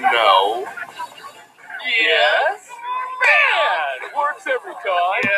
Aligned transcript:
No. 0.00 0.64
Yes. 2.00 2.70
Man, 3.20 4.10
works 4.16 4.46
every 4.46 4.72
time. 4.72 5.36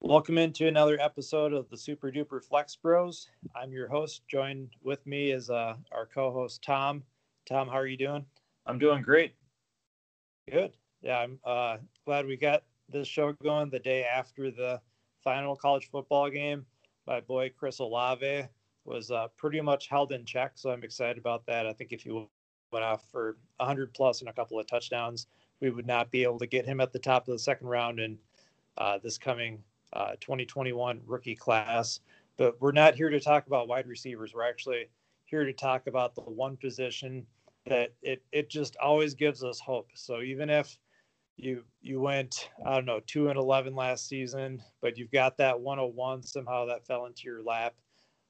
Welcome 0.00 0.38
into 0.38 0.66
another 0.66 1.00
episode 1.00 1.52
of 1.52 1.68
the 1.70 1.76
Super 1.76 2.10
Duper 2.10 2.42
Flex 2.42 2.74
Bros. 2.74 3.28
I'm 3.54 3.70
your 3.70 3.86
host. 3.86 4.22
Joined 4.26 4.70
with 4.82 5.06
me 5.06 5.30
is 5.30 5.50
uh, 5.50 5.76
our 5.92 6.06
co-host 6.06 6.62
Tom. 6.64 7.04
Tom, 7.48 7.68
how 7.68 7.74
are 7.74 7.86
you 7.86 7.96
doing? 7.96 8.26
I'm 8.66 8.80
doing 8.80 9.02
great. 9.02 9.36
Good. 10.50 10.72
Yeah, 11.00 11.18
I'm 11.18 11.38
uh, 11.44 11.76
glad 12.04 12.26
we 12.26 12.36
got 12.36 12.64
this 12.92 13.08
show 13.08 13.32
going 13.42 13.70
the 13.70 13.78
day 13.78 14.04
after 14.04 14.50
the 14.50 14.80
final 15.22 15.56
college 15.56 15.88
football 15.90 16.30
game. 16.30 16.64
My 17.06 17.20
boy 17.20 17.50
Chris 17.56 17.78
Olave 17.78 18.44
was 18.84 19.10
uh, 19.10 19.28
pretty 19.36 19.60
much 19.60 19.88
held 19.88 20.12
in 20.12 20.24
check, 20.24 20.52
so 20.54 20.70
I'm 20.70 20.84
excited 20.84 21.18
about 21.18 21.46
that. 21.46 21.66
I 21.66 21.72
think 21.72 21.92
if 21.92 22.02
he 22.02 22.10
went 22.10 22.84
off 22.84 23.04
for 23.10 23.36
100 23.58 23.94
plus 23.94 24.20
and 24.20 24.28
a 24.28 24.32
couple 24.32 24.58
of 24.58 24.66
touchdowns, 24.66 25.26
we 25.60 25.70
would 25.70 25.86
not 25.86 26.10
be 26.10 26.22
able 26.22 26.38
to 26.38 26.46
get 26.46 26.66
him 26.66 26.80
at 26.80 26.92
the 26.92 26.98
top 26.98 27.28
of 27.28 27.32
the 27.32 27.38
second 27.38 27.68
round 27.68 28.00
in 28.00 28.18
uh, 28.78 28.98
this 29.02 29.18
coming 29.18 29.62
uh, 29.92 30.12
2021 30.20 31.00
rookie 31.06 31.36
class. 31.36 32.00
But 32.36 32.60
we're 32.60 32.72
not 32.72 32.94
here 32.94 33.10
to 33.10 33.20
talk 33.20 33.46
about 33.46 33.68
wide 33.68 33.86
receivers. 33.86 34.32
We're 34.34 34.48
actually 34.48 34.88
here 35.24 35.44
to 35.44 35.52
talk 35.52 35.86
about 35.86 36.14
the 36.14 36.22
one 36.22 36.56
position 36.56 37.26
that 37.66 37.92
it 38.02 38.22
it 38.32 38.50
just 38.50 38.76
always 38.76 39.14
gives 39.14 39.44
us 39.44 39.60
hope. 39.60 39.88
So 39.94 40.20
even 40.22 40.50
if 40.50 40.76
you 41.36 41.64
you 41.80 42.00
went 42.00 42.50
I 42.64 42.74
don't 42.74 42.84
know 42.84 43.00
two 43.06 43.28
and 43.28 43.38
eleven 43.38 43.74
last 43.74 44.08
season, 44.08 44.62
but 44.80 44.96
you've 44.96 45.10
got 45.10 45.36
that 45.38 45.58
101 45.58 46.22
somehow 46.22 46.66
that 46.66 46.86
fell 46.86 47.06
into 47.06 47.22
your 47.24 47.42
lap. 47.42 47.74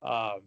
Um, 0.03 0.43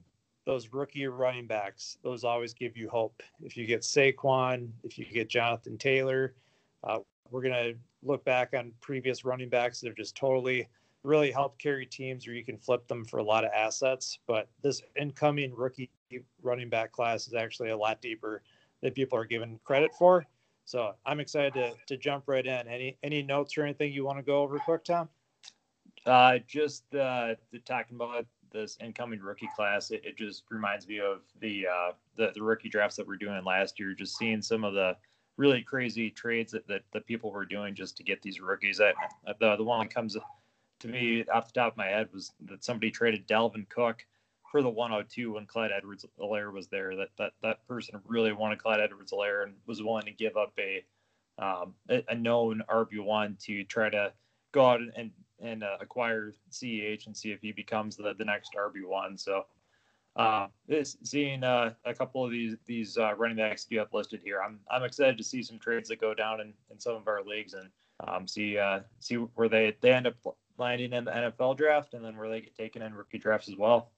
those 0.45 0.71
rookie 0.71 1.07
running 1.07 1.47
backs, 1.47 1.97
those 2.03 2.23
always 2.23 2.53
give 2.53 2.77
you 2.77 2.87
hope. 2.89 3.23
If 3.41 3.57
you 3.57 3.65
get 3.65 3.81
Saquon, 3.81 4.69
if 4.83 4.97
you 4.97 5.05
get 5.05 5.29
Jonathan 5.29 5.77
Taylor, 5.77 6.35
uh, 6.83 6.99
we're 7.31 7.41
gonna 7.41 7.73
look 8.03 8.23
back 8.25 8.53
on 8.53 8.71
previous 8.81 9.25
running 9.25 9.49
backs 9.49 9.81
that 9.81 9.87
have 9.87 9.97
just 9.97 10.15
totally 10.15 10.67
really 11.03 11.31
helped 11.31 11.61
carry 11.61 11.85
teams, 11.85 12.27
or 12.27 12.33
you 12.33 12.43
can 12.43 12.57
flip 12.57 12.87
them 12.87 13.05
for 13.05 13.17
a 13.17 13.23
lot 13.23 13.45
of 13.45 13.51
assets. 13.53 14.19
But 14.27 14.49
this 14.61 14.81
incoming 14.99 15.53
rookie 15.55 15.91
running 16.41 16.69
back 16.69 16.91
class 16.91 17.27
is 17.27 17.33
actually 17.33 17.69
a 17.69 17.77
lot 17.77 18.01
deeper 18.01 18.41
than 18.81 18.93
people 18.93 19.17
are 19.17 19.25
given 19.25 19.59
credit 19.63 19.91
for. 19.97 20.25
So 20.65 20.93
I'm 21.05 21.19
excited 21.19 21.53
to, 21.53 21.73
to 21.87 21.97
jump 21.97 22.23
right 22.27 22.45
in. 22.45 22.67
Any 22.67 22.97
any 23.03 23.21
notes 23.21 23.57
or 23.57 23.63
anything 23.63 23.93
you 23.93 24.03
want 24.03 24.17
to 24.17 24.23
go 24.23 24.41
over 24.41 24.57
quick, 24.59 24.83
Tom? 24.83 25.07
Uh, 26.05 26.39
just 26.47 26.83
uh, 26.95 27.35
the, 27.51 27.59
talking 27.65 27.95
about 27.95 28.25
this 28.51 28.77
incoming 28.81 29.19
rookie 29.19 29.49
class, 29.55 29.91
it, 29.91 30.01
it 30.03 30.17
just 30.17 30.43
reminds 30.49 30.87
me 30.87 30.99
of 30.99 31.21
the, 31.39 31.67
uh, 31.67 31.91
the 32.15 32.31
the 32.35 32.41
rookie 32.41 32.69
drafts 32.69 32.95
that 32.97 33.07
we're 33.07 33.15
doing 33.15 33.43
last 33.43 33.79
year. 33.79 33.93
Just 33.93 34.17
seeing 34.17 34.41
some 34.41 34.63
of 34.63 34.73
the 34.73 34.95
really 35.37 35.61
crazy 35.61 36.09
trades 36.09 36.51
that, 36.51 36.67
that, 36.67 36.81
that 36.93 37.05
people 37.05 37.31
were 37.31 37.45
doing 37.45 37.75
just 37.75 37.97
to 37.97 38.03
get 38.03 38.21
these 38.21 38.39
rookies. 38.39 38.81
I, 38.81 38.93
the 39.39 39.55
the 39.55 39.63
one 39.63 39.85
that 39.85 39.93
comes 39.93 40.17
to 40.79 40.87
me 40.87 41.25
off 41.33 41.47
the 41.47 41.59
top 41.59 41.73
of 41.73 41.77
my 41.77 41.87
head 41.87 42.09
was 42.13 42.31
that 42.45 42.63
somebody 42.63 42.89
traded 42.89 43.27
Dalvin 43.27 43.67
Cook 43.69 44.05
for 44.55 44.61
the 44.61 44.69
102 44.69 45.33
when 45.33 45.45
Clyde 45.45 45.71
Edwards 45.75 46.05
Alaire 46.17 46.49
was 46.49 46.69
there. 46.69 46.95
That 46.95 47.09
that 47.17 47.33
that 47.43 47.67
person 47.67 47.99
really 48.07 48.31
wanted 48.31 48.57
Clyde 48.57 48.79
Edwards-Helaire 48.79 49.43
and 49.43 49.53
was 49.65 49.83
willing 49.83 50.05
to 50.05 50.11
give 50.11 50.37
up 50.37 50.53
a 50.57 50.81
um, 51.37 51.73
a, 51.89 52.15
known 52.15 52.63
RB 52.69 53.03
one 53.03 53.35
to 53.41 53.65
try 53.65 53.89
to 53.89 54.13
go 54.53 54.65
out 54.65 54.79
and 54.95 55.11
and 55.41 55.61
uh, 55.61 55.75
acquire 55.81 56.31
CEH 56.49 57.05
and 57.05 57.17
see 57.17 57.33
if 57.33 57.41
he 57.41 57.51
becomes 57.51 57.97
the, 57.97 58.15
the 58.17 58.23
next 58.23 58.51
RB 58.57 58.87
one. 58.87 59.17
So 59.17 59.43
uh, 60.15 60.47
this, 60.69 60.95
seeing 61.03 61.43
uh, 61.43 61.73
a 61.83 61.93
couple 61.93 62.23
of 62.23 62.31
these 62.31 62.55
these 62.65 62.97
uh, 62.97 63.13
running 63.17 63.35
backs 63.35 63.67
you 63.69 63.79
have 63.79 63.91
listed 63.91 64.21
here, 64.23 64.41
I'm 64.41 64.61
I'm 64.71 64.83
excited 64.83 65.17
to 65.17 65.23
see 65.25 65.43
some 65.43 65.59
trades 65.59 65.89
that 65.89 65.99
go 65.99 66.13
down 66.13 66.39
in, 66.39 66.53
in 66.71 66.79
some 66.79 66.95
of 66.95 67.09
our 67.09 67.21
leagues 67.21 67.55
and 67.55 67.67
um, 68.07 68.25
see 68.25 68.57
uh, 68.57 68.79
see 69.01 69.15
where 69.15 69.49
they 69.49 69.75
they 69.81 69.91
end 69.91 70.07
up 70.07 70.15
landing 70.57 70.93
in 70.93 71.03
the 71.03 71.11
NFL 71.11 71.57
draft 71.57 71.93
and 71.93 72.05
then 72.05 72.15
where 72.15 72.29
they 72.29 72.39
get 72.39 72.55
taken 72.55 72.81
in 72.81 72.93
rookie 72.93 73.17
drafts 73.17 73.49
as 73.49 73.57
well. 73.57 73.91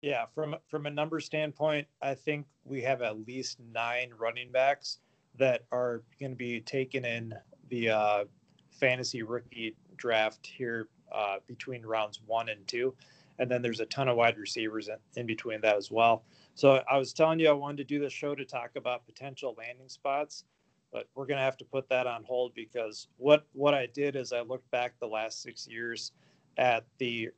Yeah, 0.00 0.26
from 0.32 0.54
from 0.68 0.86
a 0.86 0.90
number 0.90 1.18
standpoint, 1.18 1.86
I 2.00 2.14
think 2.14 2.46
we 2.64 2.80
have 2.82 3.02
at 3.02 3.26
least 3.26 3.58
nine 3.72 4.10
running 4.16 4.52
backs 4.52 4.98
that 5.38 5.64
are 5.72 6.02
going 6.20 6.32
to 6.32 6.36
be 6.36 6.60
taken 6.60 7.04
in 7.04 7.34
the 7.68 7.90
uh, 7.90 8.24
fantasy 8.70 9.22
rookie 9.22 9.74
draft 9.96 10.46
here 10.46 10.88
uh, 11.12 11.36
between 11.46 11.84
rounds 11.84 12.20
one 12.26 12.48
and 12.48 12.66
two, 12.68 12.94
and 13.40 13.50
then 13.50 13.60
there's 13.60 13.80
a 13.80 13.86
ton 13.86 14.08
of 14.08 14.16
wide 14.16 14.38
receivers 14.38 14.88
in, 14.88 14.96
in 15.16 15.26
between 15.26 15.60
that 15.62 15.76
as 15.76 15.90
well. 15.90 16.24
So 16.54 16.82
I 16.88 16.96
was 16.96 17.12
telling 17.12 17.40
you 17.40 17.48
I 17.48 17.52
wanted 17.52 17.78
to 17.78 17.84
do 17.84 18.00
the 18.00 18.10
show 18.10 18.36
to 18.36 18.44
talk 18.44 18.70
about 18.76 19.04
potential 19.04 19.56
landing 19.58 19.88
spots, 19.88 20.44
but 20.92 21.08
we're 21.16 21.26
going 21.26 21.38
to 21.38 21.44
have 21.44 21.56
to 21.58 21.64
put 21.64 21.88
that 21.88 22.06
on 22.06 22.22
hold 22.22 22.54
because 22.54 23.08
what 23.16 23.46
what 23.52 23.74
I 23.74 23.86
did 23.86 24.14
is 24.14 24.32
I 24.32 24.42
looked 24.42 24.70
back 24.70 24.92
the 25.00 25.08
last 25.08 25.42
six 25.42 25.66
years 25.66 26.12
at 26.56 26.84
the 26.98 27.30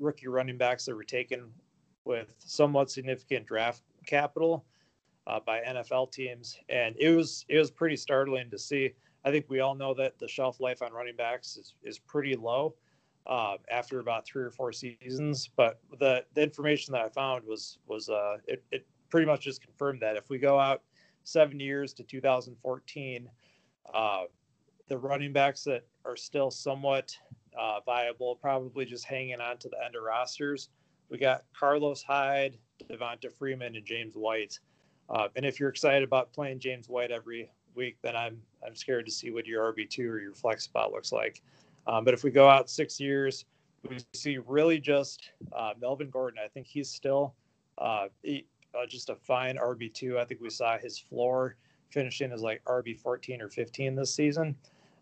rookie 0.00 0.28
running 0.28 0.58
backs 0.58 0.84
that 0.86 0.96
were 0.96 1.04
taken 1.04 1.52
with 2.08 2.34
somewhat 2.38 2.90
significant 2.90 3.46
draft 3.46 3.82
capital 4.06 4.64
uh, 5.26 5.38
by 5.46 5.60
NFL 5.60 6.10
teams, 6.10 6.58
and 6.70 6.96
it 6.98 7.10
was 7.10 7.44
it 7.48 7.58
was 7.58 7.70
pretty 7.70 7.96
startling 7.96 8.50
to 8.50 8.58
see. 8.58 8.94
I 9.24 9.30
think 9.30 9.44
we 9.48 9.60
all 9.60 9.74
know 9.74 9.92
that 9.94 10.18
the 10.18 10.26
shelf 10.26 10.58
life 10.58 10.80
on 10.80 10.92
running 10.92 11.16
backs 11.16 11.56
is, 11.56 11.74
is 11.84 11.98
pretty 11.98 12.34
low 12.34 12.74
uh, 13.26 13.56
after 13.70 14.00
about 14.00 14.26
three 14.26 14.42
or 14.42 14.50
four 14.50 14.72
seasons. 14.72 15.50
But 15.54 15.80
the, 15.98 16.24
the 16.34 16.42
information 16.42 16.92
that 16.92 17.02
I 17.02 17.08
found 17.10 17.44
was 17.44 17.78
was 17.86 18.08
uh, 18.08 18.38
it, 18.46 18.64
it 18.72 18.86
pretty 19.10 19.26
much 19.26 19.42
just 19.42 19.60
confirmed 19.60 20.00
that 20.00 20.16
if 20.16 20.30
we 20.30 20.38
go 20.38 20.58
out 20.58 20.82
seven 21.24 21.60
years 21.60 21.92
to 21.94 22.02
2014, 22.02 23.28
uh, 23.92 24.22
the 24.88 24.96
running 24.96 25.34
backs 25.34 25.62
that 25.64 25.84
are 26.06 26.16
still 26.16 26.50
somewhat 26.50 27.14
uh, 27.58 27.80
viable, 27.84 28.36
probably 28.36 28.86
just 28.86 29.04
hanging 29.04 29.40
on 29.40 29.58
to 29.58 29.68
the 29.68 29.76
end 29.84 29.94
of 29.94 30.02
rosters, 30.02 30.70
we 31.10 31.18
got 31.18 31.44
Carlos 31.58 32.02
Hyde, 32.02 32.58
Devonta 32.90 33.32
Freeman, 33.32 33.76
and 33.76 33.84
James 33.84 34.14
White. 34.14 34.58
Uh, 35.10 35.28
and 35.36 35.46
if 35.46 35.58
you're 35.58 35.70
excited 35.70 36.02
about 36.02 36.32
playing 36.32 36.58
James 36.58 36.88
White 36.88 37.10
every 37.10 37.50
week, 37.74 37.96
then 38.02 38.14
I'm 38.14 38.40
I'm 38.66 38.74
scared 38.74 39.06
to 39.06 39.12
see 39.12 39.30
what 39.30 39.46
your 39.46 39.72
RB 39.72 39.88
two 39.88 40.10
or 40.10 40.20
your 40.20 40.34
flex 40.34 40.64
spot 40.64 40.92
looks 40.92 41.12
like. 41.12 41.42
Um, 41.86 42.04
but 42.04 42.12
if 42.12 42.24
we 42.24 42.30
go 42.30 42.48
out 42.48 42.68
six 42.68 43.00
years, 43.00 43.46
we 43.88 43.98
see 44.12 44.38
really 44.38 44.78
just 44.78 45.30
uh, 45.52 45.72
Melvin 45.80 46.10
Gordon. 46.10 46.40
I 46.44 46.48
think 46.48 46.66
he's 46.66 46.90
still 46.90 47.34
uh, 47.78 48.08
he, 48.22 48.46
uh, 48.74 48.86
just 48.86 49.08
a 49.08 49.14
fine 49.14 49.56
RB 49.56 49.92
two. 49.92 50.18
I 50.18 50.24
think 50.24 50.40
we 50.40 50.50
saw 50.50 50.76
his 50.76 50.98
floor 50.98 51.56
finishing 51.90 52.32
as 52.32 52.42
like 52.42 52.62
RB 52.64 52.98
fourteen 52.98 53.40
or 53.40 53.48
fifteen 53.48 53.94
this 53.94 54.14
season. 54.14 54.54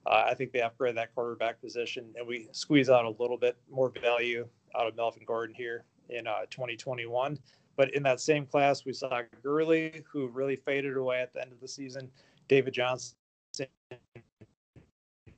Uh, 0.06 0.24
I 0.28 0.34
think 0.34 0.52
they 0.52 0.62
upgrade 0.62 0.96
that 0.98 1.12
quarterback 1.16 1.60
position, 1.60 2.06
and 2.16 2.24
we 2.24 2.46
squeeze 2.52 2.88
out 2.88 3.04
a 3.04 3.10
little 3.20 3.36
bit 3.36 3.56
more 3.68 3.90
value 4.00 4.46
out 4.78 4.86
of 4.86 4.94
Melvin 4.94 5.24
Gordon 5.26 5.52
here 5.52 5.84
in 6.10 6.26
uh, 6.26 6.40
2021. 6.50 7.38
But 7.76 7.94
in 7.94 8.02
that 8.04 8.20
same 8.20 8.46
class, 8.46 8.84
we 8.84 8.92
saw 8.92 9.20
Gurley, 9.42 10.02
who 10.10 10.28
really 10.28 10.56
faded 10.56 10.96
away 10.96 11.20
at 11.20 11.32
the 11.32 11.42
end 11.42 11.52
of 11.52 11.60
the 11.60 11.68
season. 11.68 12.10
David 12.48 12.72
Johnson, 12.74 13.16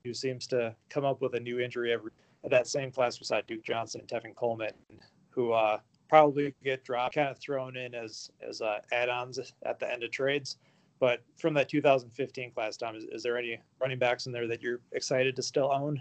who 0.05 0.15
seems 0.15 0.47
to 0.49 0.75
come 0.89 1.05
up 1.05 1.21
with 1.21 1.35
a 1.35 1.41
new 1.41 1.59
injury 1.61 1.93
every. 1.93 2.13
At 2.45 2.51
that 2.51 2.69
same 2.69 2.93
class, 2.93 3.19
we 3.19 3.25
saw 3.25 3.41
Duke 3.41 3.65
Johnson 3.65 4.01
and 4.01 4.09
Tevin 4.09 4.35
Coleman, 4.37 4.71
who 5.31 5.53
uh, 5.53 5.81
probably 6.09 6.55
get 6.63 6.85
dropped, 6.85 7.17
kind 7.17 7.29
of 7.29 7.39
thrown 7.39 7.77
in 7.77 7.95
as 7.95 8.31
as 8.47 8.63
uh, 8.63 8.79
add-ons 8.93 9.41
at 9.65 9.81
the 9.81 9.91
end 9.91 10.05
of 10.05 10.13
trades. 10.13 10.59
But 11.01 11.23
from 11.37 11.55
that 11.55 11.69
2015 11.69 12.53
class, 12.53 12.77
Tom, 12.77 12.97
is, 12.97 13.05
is 13.05 13.23
there 13.23 13.37
any 13.37 13.61
running 13.81 13.99
backs 13.99 14.27
in 14.27 14.33
there 14.33 14.47
that 14.47 14.63
you're 14.63 14.81
excited 14.93 15.37
to 15.37 15.43
still 15.43 15.71
own? 15.73 16.01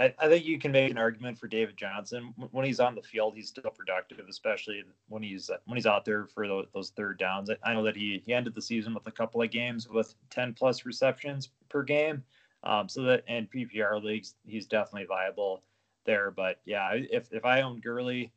I, 0.00 0.14
I, 0.18 0.28
think 0.28 0.46
you 0.46 0.58
can 0.58 0.72
make 0.72 0.90
an 0.90 0.96
argument 0.96 1.38
for 1.38 1.46
David 1.46 1.76
Johnson 1.76 2.32
when 2.52 2.64
he's 2.64 2.80
on 2.80 2.94
the 2.94 3.02
field. 3.02 3.34
He's 3.34 3.48
still 3.48 3.70
productive, 3.70 4.24
especially 4.30 4.82
when 5.08 5.22
he's 5.22 5.50
when 5.66 5.76
he's 5.76 5.86
out 5.86 6.06
there 6.06 6.26
for 6.26 6.48
those, 6.48 6.66
those 6.72 6.90
third 6.90 7.18
downs. 7.18 7.50
I, 7.62 7.74
know 7.74 7.84
that 7.84 7.96
he, 7.96 8.22
he 8.24 8.32
ended 8.32 8.54
the 8.54 8.62
season 8.62 8.94
with 8.94 9.06
a 9.06 9.10
couple 9.10 9.42
of 9.42 9.50
games 9.50 9.88
with 9.88 10.14
10 10.30 10.54
plus 10.54 10.86
receptions 10.86 11.50
per 11.68 11.82
game. 11.82 12.24
Um, 12.64 12.88
so 12.88 13.02
that 13.02 13.24
in 13.28 13.46
PPR 13.46 14.02
leagues, 14.02 14.36
he's 14.46 14.66
definitely 14.66 15.06
viable 15.06 15.62
there. 16.06 16.30
But 16.30 16.60
yeah, 16.64 16.90
if 16.94 17.30
if 17.30 17.44
I 17.44 17.60
own 17.60 17.80
Gurley, 17.80 18.32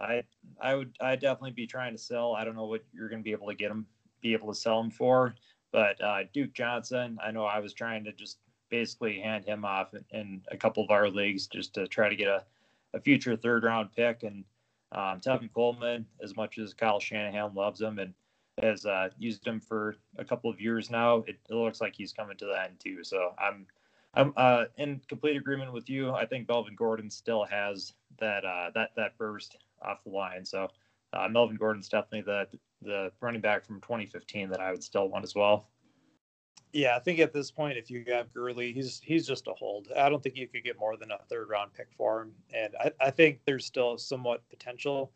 I 0.00 0.22
I 0.60 0.74
would 0.74 0.96
I 1.00 1.16
definitely 1.16 1.52
be 1.52 1.66
trying 1.66 1.92
to 1.92 1.98
sell. 1.98 2.34
I 2.34 2.44
don't 2.44 2.56
know 2.56 2.66
what 2.66 2.84
you're 2.92 3.08
going 3.08 3.20
to 3.20 3.24
be 3.24 3.32
able 3.32 3.48
to 3.48 3.54
get 3.54 3.70
him 3.70 3.86
be 4.22 4.32
able 4.32 4.52
to 4.52 4.58
sell 4.58 4.80
him 4.80 4.90
for, 4.90 5.34
but 5.72 6.02
uh, 6.02 6.20
Duke 6.32 6.52
Johnson, 6.52 7.18
I 7.22 7.30
know 7.30 7.44
I 7.44 7.60
was 7.60 7.72
trying 7.72 8.04
to 8.04 8.12
just 8.12 8.38
basically 8.72 9.20
hand 9.20 9.44
him 9.44 9.66
off 9.66 9.94
in, 10.12 10.40
a 10.50 10.56
couple 10.56 10.82
of 10.82 10.90
our 10.90 11.08
leagues 11.08 11.46
just 11.46 11.74
to 11.74 11.86
try 11.86 12.08
to 12.08 12.16
get 12.16 12.26
a, 12.26 12.42
a 12.94 13.00
future 13.00 13.36
third 13.36 13.64
round 13.64 13.90
pick. 13.94 14.22
And 14.22 14.44
um, 14.92 15.20
Tevin 15.20 15.52
Coleman, 15.52 16.06
as 16.22 16.34
much 16.34 16.58
as 16.58 16.72
Kyle 16.72 16.98
Shanahan 16.98 17.54
loves 17.54 17.80
him 17.80 17.98
and 17.98 18.14
has 18.60 18.86
uh, 18.86 19.10
used 19.18 19.46
him 19.46 19.60
for 19.60 19.96
a 20.16 20.24
couple 20.24 20.50
of 20.50 20.58
years 20.58 20.90
now, 20.90 21.18
it, 21.28 21.36
it, 21.48 21.54
looks 21.54 21.82
like 21.82 21.94
he's 21.94 22.14
coming 22.14 22.36
to 22.38 22.46
the 22.46 22.62
end 22.62 22.80
too. 22.82 23.04
So 23.04 23.34
I'm 23.38 23.66
I'm 24.14 24.32
uh, 24.36 24.64
in 24.78 25.00
complete 25.06 25.36
agreement 25.36 25.72
with 25.72 25.88
you. 25.88 26.10
I 26.10 26.24
think 26.24 26.48
Melvin 26.48 26.74
Gordon 26.74 27.10
still 27.10 27.44
has 27.44 27.92
that 28.20 28.44
uh, 28.44 28.70
that 28.74 28.90
that 28.96 29.18
burst 29.18 29.58
off 29.82 30.02
the 30.04 30.10
line. 30.10 30.46
So 30.46 30.68
uh, 31.12 31.28
Melvin 31.28 31.56
Gordon's 31.56 31.90
definitely 31.90 32.22
the 32.22 32.48
the 32.80 33.12
running 33.20 33.42
back 33.42 33.66
from 33.66 33.82
2015 33.82 34.48
that 34.48 34.60
I 34.60 34.70
would 34.70 34.82
still 34.82 35.08
want 35.08 35.24
as 35.24 35.34
well. 35.34 35.68
Yeah, 36.72 36.96
I 36.96 37.00
think 37.00 37.18
at 37.18 37.34
this 37.34 37.50
point, 37.50 37.76
if 37.76 37.90
you 37.90 38.02
have 38.08 38.32
Gurley, 38.32 38.72
he's 38.72 39.00
he's 39.04 39.26
just 39.26 39.46
a 39.46 39.52
hold. 39.52 39.88
I 39.94 40.08
don't 40.08 40.22
think 40.22 40.36
you 40.36 40.48
could 40.48 40.64
get 40.64 40.78
more 40.78 40.96
than 40.96 41.10
a 41.10 41.18
third 41.28 41.50
round 41.50 41.74
pick 41.74 41.88
for 41.96 42.22
him, 42.22 42.32
and 42.54 42.74
I, 42.80 42.90
I 42.98 43.10
think 43.10 43.40
there's 43.44 43.66
still 43.66 43.98
somewhat 43.98 44.42
potential. 44.48 45.12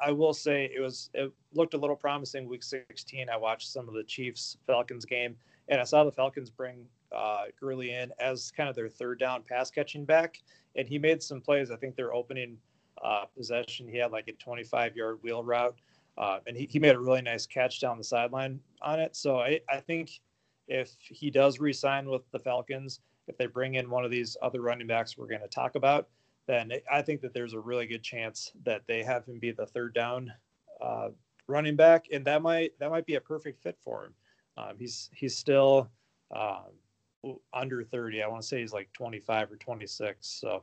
I 0.00 0.10
will 0.10 0.34
say 0.34 0.70
it 0.74 0.80
was 0.80 1.08
it 1.14 1.32
looked 1.54 1.74
a 1.74 1.78
little 1.78 1.96
promising 1.96 2.48
week 2.48 2.62
16. 2.62 3.30
I 3.30 3.36
watched 3.36 3.70
some 3.70 3.88
of 3.88 3.94
the 3.94 4.02
Chiefs 4.04 4.58
Falcons 4.66 5.06
game, 5.06 5.36
and 5.68 5.80
I 5.80 5.84
saw 5.84 6.04
the 6.04 6.12
Falcons 6.12 6.50
bring 6.50 6.84
uh, 7.14 7.44
Gurley 7.58 7.92
in 7.92 8.12
as 8.18 8.50
kind 8.50 8.68
of 8.68 8.74
their 8.74 8.88
third 8.88 9.18
down 9.18 9.42
pass 9.48 9.70
catching 9.70 10.04
back, 10.04 10.40
and 10.76 10.86
he 10.86 10.98
made 10.98 11.22
some 11.22 11.40
plays. 11.40 11.70
I 11.70 11.76
think 11.76 11.96
their 11.96 12.12
opening 12.12 12.58
uh, 13.02 13.24
possession, 13.36 13.88
he 13.88 13.96
had 13.96 14.12
like 14.12 14.28
a 14.28 14.32
25 14.32 14.96
yard 14.96 15.18
wheel 15.22 15.42
route, 15.42 15.76
uh, 16.18 16.40
and 16.46 16.56
he, 16.56 16.66
he 16.70 16.78
made 16.78 16.96
a 16.96 17.00
really 17.00 17.22
nice 17.22 17.46
catch 17.46 17.80
down 17.80 17.96
the 17.96 18.04
sideline 18.04 18.60
on 18.82 19.00
it. 19.00 19.16
So 19.16 19.38
I, 19.38 19.60
I 19.70 19.78
think 19.80 20.20
if 20.68 20.96
he 21.00 21.30
does 21.30 21.58
resign 21.58 22.08
with 22.08 22.22
the 22.30 22.38
Falcons, 22.38 23.00
if 23.26 23.36
they 23.36 23.46
bring 23.46 23.74
in 23.74 23.90
one 23.90 24.04
of 24.04 24.10
these 24.10 24.36
other 24.42 24.60
running 24.60 24.86
backs 24.86 25.16
we're 25.16 25.26
going 25.26 25.40
to 25.40 25.48
talk 25.48 25.74
about, 25.74 26.08
then 26.46 26.72
I 26.90 27.02
think 27.02 27.20
that 27.20 27.34
there's 27.34 27.52
a 27.52 27.60
really 27.60 27.86
good 27.86 28.02
chance 28.02 28.52
that 28.64 28.82
they 28.86 29.02
have 29.02 29.26
him 29.26 29.38
be 29.38 29.50
the 29.50 29.66
third 29.66 29.94
down 29.94 30.32
uh, 30.80 31.08
running 31.46 31.76
back, 31.76 32.06
and 32.12 32.24
that 32.24 32.42
might 32.42 32.78
that 32.78 32.90
might 32.90 33.06
be 33.06 33.16
a 33.16 33.20
perfect 33.20 33.62
fit 33.62 33.76
for 33.82 34.06
him. 34.06 34.14
Um, 34.56 34.76
he's 34.78 35.10
he's 35.12 35.36
still 35.36 35.90
um, 36.34 37.34
under 37.52 37.84
30. 37.84 38.22
I 38.22 38.28
want 38.28 38.42
to 38.42 38.48
say 38.48 38.60
he's 38.60 38.72
like 38.72 38.92
25 38.92 39.52
or 39.52 39.56
26. 39.56 40.26
So 40.26 40.62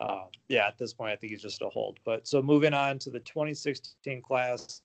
uh, 0.00 0.24
yeah, 0.48 0.66
at 0.66 0.78
this 0.78 0.92
point, 0.92 1.12
I 1.12 1.16
think 1.16 1.32
he's 1.32 1.42
just 1.42 1.62
a 1.62 1.68
hold. 1.68 1.98
But 2.04 2.26
so 2.26 2.42
moving 2.42 2.74
on 2.74 2.98
to 3.00 3.10
the 3.10 3.20
2016 3.20 4.22
class, 4.22 4.82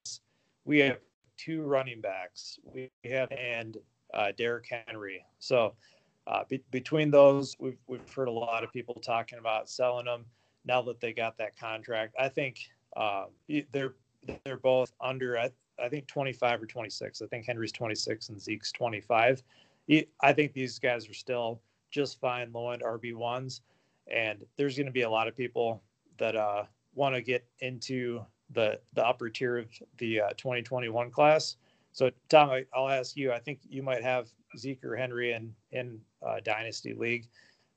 we 0.65 0.79
have 0.79 0.97
two 1.37 1.63
running 1.63 2.01
backs. 2.01 2.59
We 2.63 2.91
have 3.05 3.31
and 3.31 3.77
uh, 4.13 4.31
Derrick 4.37 4.67
Henry. 4.87 5.25
So 5.39 5.73
uh, 6.27 6.43
be- 6.47 6.63
between 6.71 7.11
those, 7.11 7.55
we've 7.59 7.79
we've 7.87 8.13
heard 8.13 8.27
a 8.27 8.31
lot 8.31 8.63
of 8.63 8.71
people 8.71 8.95
talking 8.95 9.39
about 9.39 9.69
selling 9.69 10.05
them 10.05 10.25
now 10.65 10.81
that 10.83 10.99
they 10.99 11.13
got 11.13 11.37
that 11.37 11.57
contract. 11.57 12.15
I 12.19 12.29
think 12.29 12.69
uh, 12.95 13.25
they're 13.71 13.95
they're 14.43 14.57
both 14.57 14.93
under 15.01 15.37
I, 15.37 15.51
I 15.83 15.89
think 15.89 16.07
25 16.07 16.63
or 16.63 16.65
26. 16.65 17.21
I 17.21 17.27
think 17.27 17.45
Henry's 17.45 17.71
26 17.71 18.29
and 18.29 18.41
Zeke's 18.41 18.71
25. 18.71 19.43
I 20.21 20.33
think 20.33 20.53
these 20.53 20.79
guys 20.79 21.07
are 21.07 21.13
still 21.13 21.61
just 21.91 22.19
fine 22.19 22.51
low 22.51 22.71
end 22.71 22.81
RB 22.81 23.13
ones, 23.13 23.61
and 24.07 24.43
there's 24.57 24.75
going 24.75 24.87
to 24.87 24.91
be 24.91 25.03
a 25.03 25.09
lot 25.09 25.27
of 25.27 25.35
people 25.35 25.81
that 26.17 26.35
uh, 26.35 26.63
want 26.95 27.13
to 27.13 27.21
get 27.21 27.45
into 27.59 28.25
the 28.51 28.79
the 28.93 29.05
upper 29.05 29.29
tier 29.29 29.57
of 29.57 29.67
the 29.97 30.21
uh, 30.21 30.29
2021 30.37 31.11
class. 31.11 31.57
So, 31.95 32.11
Tom, 32.27 32.49
I, 32.49 32.65
will 32.75 32.89
ask 32.89 33.15
you. 33.15 33.31
I 33.31 33.39
think 33.39 33.61
you 33.69 33.81
might 33.81 34.03
have 34.03 34.27
Zeke 34.57 34.83
or 34.83 34.97
Henry 34.97 35.31
in 35.31 35.55
in 35.71 36.01
uh, 36.21 36.41
Dynasty 36.43 36.93
League. 36.93 37.29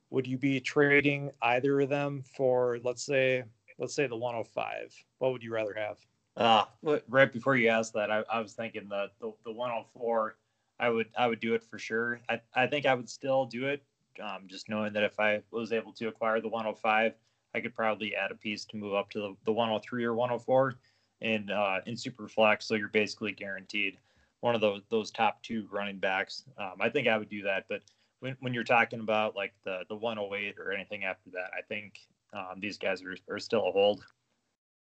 Would 0.09 0.27
you 0.27 0.37
be 0.37 0.59
trading 0.59 1.31
either 1.41 1.79
of 1.79 1.87
them 1.87 2.25
for, 2.35 2.79
let's 2.83 3.01
say, 3.01 3.45
let's 3.77 3.95
say 3.95 4.07
the 4.07 4.17
105? 4.17 4.93
What 5.19 5.31
would 5.31 5.41
you 5.41 5.53
rather 5.53 5.73
have? 5.73 5.99
Uh, 6.35 6.65
right 7.07 7.31
before 7.31 7.55
you 7.55 7.69
asked 7.69 7.93
that, 7.93 8.11
I, 8.11 8.23
I 8.29 8.41
was 8.41 8.51
thinking 8.51 8.89
the, 8.89 9.09
the 9.21 9.31
the 9.45 9.53
104. 9.53 10.35
I 10.81 10.89
would 10.89 11.07
I 11.17 11.27
would 11.27 11.39
do 11.39 11.53
it 11.53 11.63
for 11.63 11.79
sure. 11.79 12.19
I, 12.27 12.41
I 12.53 12.67
think 12.67 12.85
I 12.85 12.95
would 12.95 13.09
still 13.09 13.45
do 13.45 13.67
it, 13.67 13.81
um, 14.21 14.47
just 14.47 14.67
knowing 14.67 14.91
that 14.93 15.03
if 15.03 15.17
I 15.17 15.41
was 15.51 15.71
able 15.71 15.93
to 15.93 16.09
acquire 16.09 16.41
the 16.41 16.49
105, 16.49 17.13
I 17.55 17.59
could 17.61 17.73
probably 17.73 18.17
add 18.17 18.31
a 18.31 18.35
piece 18.35 18.65
to 18.65 18.75
move 18.75 18.95
up 18.95 19.09
to 19.11 19.19
the, 19.19 19.35
the 19.45 19.53
103 19.53 20.03
or 20.03 20.13
104 20.13 20.75
in 21.21 21.49
uh, 21.49 21.79
in 21.85 21.95
super 21.95 22.27
flex. 22.27 22.65
So 22.65 22.75
you're 22.75 22.89
basically 22.89 23.31
guaranteed 23.31 23.97
one 24.41 24.55
of 24.55 24.61
those 24.61 24.81
those 24.89 25.11
top 25.11 25.41
two 25.43 25.67
running 25.71 25.99
backs. 25.99 26.43
Um, 26.57 26.75
I 26.79 26.89
think 26.89 27.07
I 27.07 27.17
would 27.17 27.29
do 27.29 27.43
that, 27.43 27.65
but 27.69 27.81
when, 28.19 28.35
when 28.39 28.53
you're 28.53 28.63
talking 28.63 28.99
about 28.99 29.35
like 29.35 29.53
the 29.63 29.83
the 29.89 29.95
108 29.95 30.55
or 30.59 30.71
anything 30.71 31.03
after 31.03 31.29
that, 31.31 31.51
I 31.57 31.61
think 31.61 31.99
um, 32.33 32.59
these 32.59 32.77
guys 32.77 33.03
are 33.03 33.15
are 33.29 33.39
still 33.39 33.67
a 33.67 33.71
hold. 33.71 34.03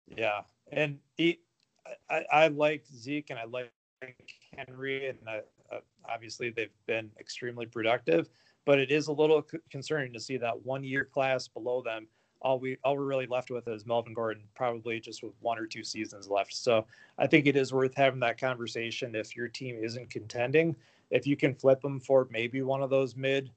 Yeah, 0.08 0.42
and 0.72 1.00
he, 1.18 1.40
I, 2.10 2.26
I 2.32 2.48
like 2.48 2.86
Zeke 2.94 3.30
and 3.30 3.40
I 3.40 3.46
like 3.46 3.72
Henry, 4.58 5.10
and 5.10 5.18
uh, 5.28 5.40
uh, 5.74 5.80
obviously 6.10 6.50
they've 6.50 6.70
been 6.88 7.10
extremely 7.20 7.66
productive. 7.66 8.30
But 8.66 8.80
it 8.80 8.92
is 8.92 9.08
a 9.08 9.12
little 9.12 9.46
concerning 9.70 10.14
to 10.14 10.20
see 10.22 10.38
that 10.38 10.66
one 10.66 10.86
year 10.86 11.04
class 11.04 11.50
below 11.50 11.82
them 11.82 12.08
all 12.44 12.60
we 12.60 12.78
all 12.84 12.98
we're 12.98 13.04
really 13.04 13.26
left 13.26 13.50
with 13.50 13.68
is 13.68 13.86
Melvin 13.86 14.14
Gordon, 14.14 14.44
probably 14.54 15.00
just 15.00 15.24
with 15.24 15.34
one 15.40 15.58
or 15.58 15.66
two 15.66 15.84
seasons 15.84 16.28
left. 16.28 16.54
So 16.54 16.86
I 17.18 17.26
think 17.26 17.48
it 17.48 17.56
is 17.56 17.74
worth 17.74 17.96
having 17.96 18.20
that 18.20 18.38
conversation 18.38 19.16
if 19.16 19.36
your 19.36 19.48
team 19.48 19.78
isn't 19.82 20.10
contending. 20.10 20.76
If 21.10 21.26
you 21.26 21.38
can 21.38 21.56
flip 21.56 21.82
them 21.82 22.00
for 22.00 22.28
maybe 22.30 22.62
one 22.62 22.84
of 22.84 22.90
those 22.90 23.16
mid 23.16 23.50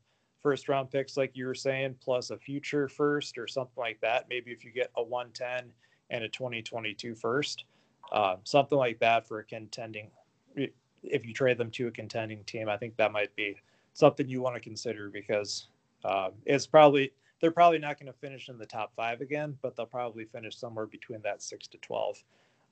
first 0.42 0.68
round 0.68 0.90
picks, 0.90 1.16
like 1.16 1.36
you 1.36 1.46
were 1.46 1.54
saying, 1.54 1.96
plus 2.00 2.30
a 2.30 2.38
future 2.38 2.88
first 2.88 3.36
or 3.36 3.48
something 3.48 3.74
like 3.76 4.00
that. 4.00 4.26
Maybe 4.28 4.52
if 4.52 4.64
you 4.64 4.70
get 4.70 4.90
a 4.96 5.02
110 5.02 5.72
and 6.10 6.24
a 6.24 6.28
2022 6.28 7.16
first, 7.16 7.64
uh, 8.12 8.36
something 8.44 8.78
like 8.78 9.00
that 9.00 9.26
for 9.26 9.40
a 9.40 9.44
contending. 9.44 10.08
If 10.54 11.26
you 11.26 11.34
trade 11.34 11.58
them 11.58 11.70
to 11.72 11.88
a 11.88 11.90
contending 11.90 12.44
team, 12.44 12.68
I 12.68 12.76
think 12.76 12.96
that 12.96 13.12
might 13.12 13.34
be 13.34 13.56
something 13.94 14.28
you 14.28 14.42
want 14.42 14.54
to 14.54 14.60
consider 14.60 15.08
because 15.08 15.68
uh, 16.04 16.30
it's 16.44 16.66
probably 16.66 17.12
they're 17.40 17.50
probably 17.50 17.78
not 17.78 17.98
going 17.98 18.12
to 18.12 18.18
finish 18.18 18.48
in 18.48 18.58
the 18.58 18.66
top 18.66 18.94
five 18.94 19.20
again, 19.20 19.56
but 19.62 19.76
they'll 19.76 19.86
probably 19.86 20.24
finish 20.24 20.56
somewhere 20.56 20.86
between 20.86 21.20
that 21.22 21.42
six 21.42 21.66
to 21.68 21.78
12. 21.78 22.22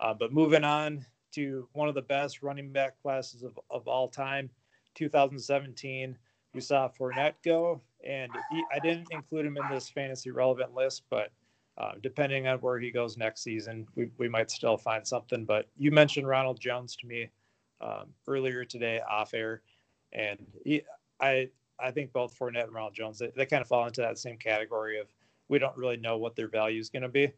Uh, 0.01 0.15
but 0.15 0.33
moving 0.33 0.65
on 0.65 1.05
to 1.33 1.69
one 1.73 1.89
of 1.89 1.95
the 1.95 2.03
best 2.03 2.43
running 2.43 2.73
back 2.73 3.01
classes 3.03 3.43
of, 3.43 3.59
of 3.71 3.87
all 3.87 4.09
time, 4.09 4.49
2017, 4.95 6.17
we 6.55 6.61
saw 6.61 6.89
Fournette 6.89 7.35
go, 7.45 7.81
and 8.07 8.31
he, 8.51 8.65
I 8.73 8.79
didn't 8.79 9.09
include 9.11 9.45
him 9.45 9.57
in 9.57 9.75
this 9.75 9.89
fantasy 9.89 10.31
relevant 10.31 10.75
list, 10.75 11.03
but 11.11 11.31
uh, 11.77 11.93
depending 12.03 12.47
on 12.47 12.59
where 12.59 12.79
he 12.79 12.93
goes 12.93 13.17
next 13.17 13.43
season, 13.43 13.87
we, 13.97 14.09
we 14.19 14.29
might 14.29 14.51
still 14.51 14.77
find 14.77 15.07
something. 15.07 15.45
But 15.45 15.67
you 15.77 15.91
mentioned 15.91 16.29
Ronald 16.29 16.61
Jones 16.61 16.95
to 16.97 17.07
me 17.07 17.29
um, 17.81 18.07
earlier 18.29 18.65
today 18.65 19.01
off 19.11 19.35
air, 19.35 19.63
and 20.13 20.39
he, 20.65 20.83
I 21.21 21.49
I 21.79 21.91
think 21.91 22.13
both 22.13 22.39
Fournette 22.39 22.65
and 22.65 22.75
Ronald 22.75 22.95
Jones 22.95 23.19
they, 23.19 23.31
they 23.37 23.47
kind 23.47 23.63
of 23.63 23.69
fall 23.69 23.87
into 23.87 24.01
that 24.01 24.19
same 24.19 24.37
category 24.37 24.99
of 24.99 25.09
we 25.49 25.59
don't 25.59 25.77
really 25.77 25.97
know 25.97 26.17
what 26.17 26.37
their 26.37 26.49
value 26.49 26.81
is 26.81 26.89
going 26.89 27.03
to 27.03 27.09
be. 27.09 27.33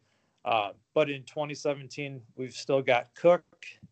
Uh, 0.45 0.71
but 0.93 1.09
in 1.09 1.23
2017, 1.23 2.21
we've 2.37 2.53
still 2.53 2.81
got 2.81 3.13
Cook, 3.15 3.43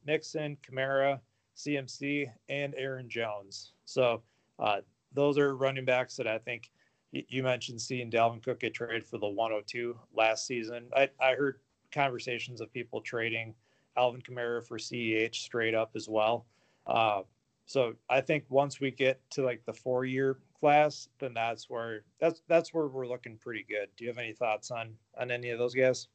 Mixon, 0.06 0.58
Kamara, 0.66 1.20
CMC, 1.58 2.32
and 2.48 2.74
Aaron 2.78 3.10
Jones. 3.10 3.74
So 3.84 4.22
uh, 4.60 4.78
those 5.14 5.38
are 5.38 5.58
running 5.58 5.84
backs 5.84 6.16
that 6.16 6.28
I 6.28 6.38
think 6.38 6.72
you 7.12 7.44
mentioned 7.44 7.82
seeing 7.82 8.10
Dalvin 8.10 8.44
Cook 8.44 8.60
get 8.62 8.74
traded 8.74 9.06
for 9.06 9.18
the 9.18 9.28
102 9.28 9.98
last 10.16 10.46
season. 10.46 10.88
I, 10.96 11.10
I 11.20 11.34
heard 11.34 11.60
conversations 11.92 12.62
of 12.62 12.72
people 12.72 13.02
trading 13.02 13.54
Alvin 13.98 14.22
Kamara 14.22 14.66
for 14.66 14.78
CEH 14.78 15.36
straight 15.36 15.74
up 15.74 15.92
as 15.96 16.10
well. 16.10 16.46
Uh, 16.86 17.22
so 17.66 17.94
I 18.10 18.22
think 18.22 18.46
once 18.50 18.80
we 18.80 18.92
get 18.92 19.20
to 19.32 19.44
like 19.44 19.66
the 19.66 19.74
four 19.74 20.06
year 20.06 20.38
class, 20.60 21.10
then 21.20 21.34
that's 21.34 21.70
where 21.70 22.02
that's 22.20 22.42
that's 22.48 22.74
where 22.74 22.88
we're 22.88 23.08
looking 23.08 23.38
pretty 23.38 23.66
good. 23.68 23.88
Do 23.98 24.06
you 24.06 24.10
have 24.10 24.20
any 24.20 24.34
thoughts 24.34 24.72
on 24.72 24.94
on 25.20 25.32
any 25.32 25.50
of 25.50 25.60
those 25.60 25.74
guys? 25.74 26.08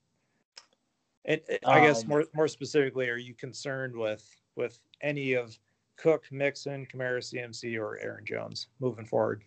And 1.25 1.41
I 1.67 1.81
guess 1.81 2.03
um, 2.03 2.09
more 2.09 2.25
more 2.35 2.49
specifically, 2.49 3.09
are 3.09 3.17
you 3.17 3.35
concerned 3.35 3.95
with 3.97 4.25
with 4.57 4.79
any 5.03 5.35
of 5.35 5.59
Cook, 5.97 6.27
Mixon, 6.31 6.87
Kamara, 6.87 7.19
CMC, 7.19 7.79
or 7.79 7.99
Aaron 7.99 8.25
Jones 8.25 8.69
moving 8.79 9.05
forward? 9.05 9.43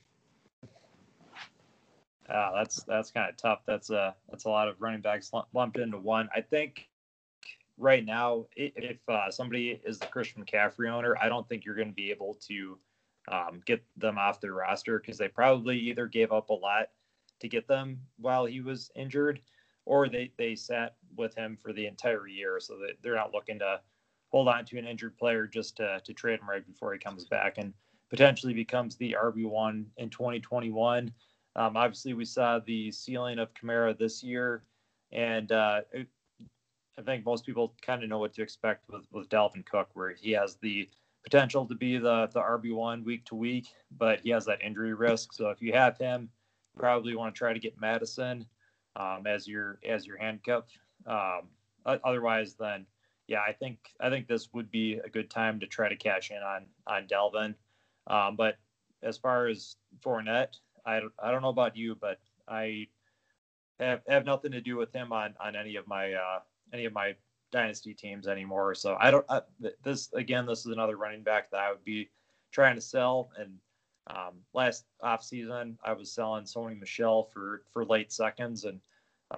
Uh, 2.29 2.51
that's 2.55 2.83
that's 2.83 3.12
kind 3.12 3.29
of 3.29 3.38
tough. 3.38 3.62
That's 3.65 3.89
a 3.89 4.15
that's 4.29 4.45
a 4.45 4.50
lot 4.50 4.67
of 4.67 4.75
running 4.79 5.01
backs 5.01 5.31
lumped 5.53 5.77
into 5.77 5.98
one. 5.98 6.29
I 6.36 6.41
think 6.41 6.88
right 7.77 8.06
now, 8.06 8.46
if 8.56 8.98
uh, 9.08 9.32
somebody 9.32 9.82
is 9.86 10.00
the 10.00 10.08
Christian 10.08 10.44
McCaffrey 10.44 10.89
owner, 10.89 11.15
I 11.22 11.30
don't 11.30 11.48
think 11.48 11.65
you're 11.65 11.75
going 11.75 11.89
to 11.89 11.94
be 11.94 12.12
able 12.12 12.36
to 12.48 12.77
um, 13.32 13.62
get 13.65 13.84
them 13.98 14.18
off 14.18 14.42
their 14.42 14.53
roster 14.53 15.00
because 15.00 15.18
they 15.18 15.27
probably 15.27 15.77
either 15.77 16.08
gave 16.08 16.32
up 16.32 16.50
a 16.50 16.53
lot 16.53 16.89
to 17.39 17.48
get 17.48 17.68
them 17.68 18.00
while 18.18 18.46
he 18.46 18.62
was 18.62 18.92
injured, 18.96 19.42
or 19.86 20.08
they 20.08 20.32
they 20.38 20.56
sat 20.56 20.96
with 21.15 21.36
him 21.36 21.58
for 21.62 21.74
the 21.74 21.86
entire 21.86 22.27
year, 22.27 22.60
so 22.60 22.77
that 22.77 22.98
they're 23.01 23.15
not 23.15 23.34
looking 23.34 23.60
to 23.60 23.80
hold 24.30 24.48
on 24.48 24.65
to 24.65 24.77
an 24.77 24.86
injured 24.86 25.18
player 25.18 25.48
just 25.48 25.77
to 25.77 26.01
to 26.03 26.13
trade 26.13 26.39
him 26.39 26.50
right 26.50 26.65
before 26.65 26.94
he 26.94 27.00
comes 27.00 27.25
back 27.25 27.58
and 27.58 27.74
potentially 28.10 28.53
becomes 28.53 28.96
the 28.96 29.15
RB 29.20 29.46
one 29.46 29.88
in 29.98 30.10
2021. 30.10 31.12
Um, 31.56 31.77
obviously, 31.77 32.13
we 32.13 32.25
saw 32.25 32.60
the 32.60 32.92
ceiling 32.92 33.39
of 33.39 33.53
Kamara 33.53 33.98
this 33.98 34.24
year, 34.24 34.63
and 35.12 35.51
uh, 35.51 35.82
I 36.98 37.02
think 37.02 37.26
most 37.26 37.46
people 37.46 37.74
kind 37.82 38.04
of 38.04 38.10
know 38.10 38.20
what 38.20 38.34
to 38.34 38.42
expect 38.42 38.90
with, 38.90 39.06
with 39.12 39.30
Dalvin 39.30 39.66
Cook, 39.66 39.90
where 39.94 40.12
he 40.12 40.32
has 40.32 40.56
the 40.56 40.90
potential 41.24 41.66
to 41.66 41.76
be 41.76 41.98
the, 41.98 42.30
the 42.34 42.40
RB1 42.40 43.04
week 43.04 43.26
to 43.26 43.36
week, 43.36 43.68
but 43.98 44.20
he 44.22 44.30
has 44.30 44.46
that 44.46 44.62
injury 44.62 44.94
risk. 44.94 45.34
So 45.34 45.50
if 45.50 45.62
you 45.62 45.74
have 45.74 45.98
him, 45.98 46.30
you 46.76 46.80
probably 46.80 47.16
want 47.16 47.34
to 47.34 47.38
try 47.38 47.54
to 47.54 47.60
get 47.60 47.80
Mattison 47.80 48.46
um, 48.96 49.26
as 49.26 49.48
your 49.48 49.80
as 49.88 50.06
your 50.06 50.18
handcuff. 50.18 50.66
Um, 51.08 51.50
otherwise, 51.86 52.56
then 52.56 52.86
yeah, 53.28 53.42
I 53.42 53.54
think 53.54 53.80
I 54.00 54.10
think 54.10 54.28
this 54.28 54.54
would 54.54 54.70
be 54.70 54.96
a 55.04 55.10
good 55.10 55.30
time 55.30 55.60
to 55.62 55.68
try 55.68 55.90
to 55.90 55.96
cash 55.96 56.32
in 56.32 56.38
on 56.38 56.66
on 56.86 57.08
Dalvin. 57.08 57.56
Um, 58.08 58.36
but 58.36 58.58
as 59.02 59.18
far 59.18 59.48
as 59.48 59.78
Fournette, 60.04 60.60
I 60.86 61.02
I 61.22 61.32
don't 61.32 61.42
know 61.42 61.50
about 61.50 61.76
you, 61.76 61.96
but 61.96 62.20
I 62.48 62.88
have, 63.80 64.02
have 64.08 64.26
nothing 64.26 64.52
to 64.52 64.62
do 64.62 64.76
with 64.76 64.94
him 64.94 65.12
on 65.12 65.34
on 65.40 65.56
any 65.56 65.76
of 65.78 65.88
my 65.88 66.14
uh, 66.14 66.40
any 66.74 66.86
of 66.86 66.94
my 66.94 67.15
dynasty 67.51 67.94
teams 67.94 68.27
anymore. 68.27 68.75
So 68.75 68.98
I 69.00 69.12
don't. 69.12 69.25
I, 69.30 69.42
this 69.84 70.12
again, 70.13 70.46
this 70.46 70.65
is 70.65 70.74
another 70.74 70.98
running 70.98 71.24
back 71.24 71.51
that 71.51 71.60
I 71.60 71.72
would 71.72 71.86
be 71.86 72.10
trying 72.51 72.75
to 72.75 72.82
sell. 72.82 73.30
And 73.38 73.51
um, 74.08 74.34
last 74.53 74.86
off 75.01 75.24
season, 75.24 75.77
I 75.86 75.94
was 75.94 76.12
selling 76.12 76.44
Sony 76.44 76.77
Michel 76.77 77.30
for 77.32 77.63
for 77.72 77.86
late 77.86 78.12
seconds, 78.12 78.65
and 78.65 78.82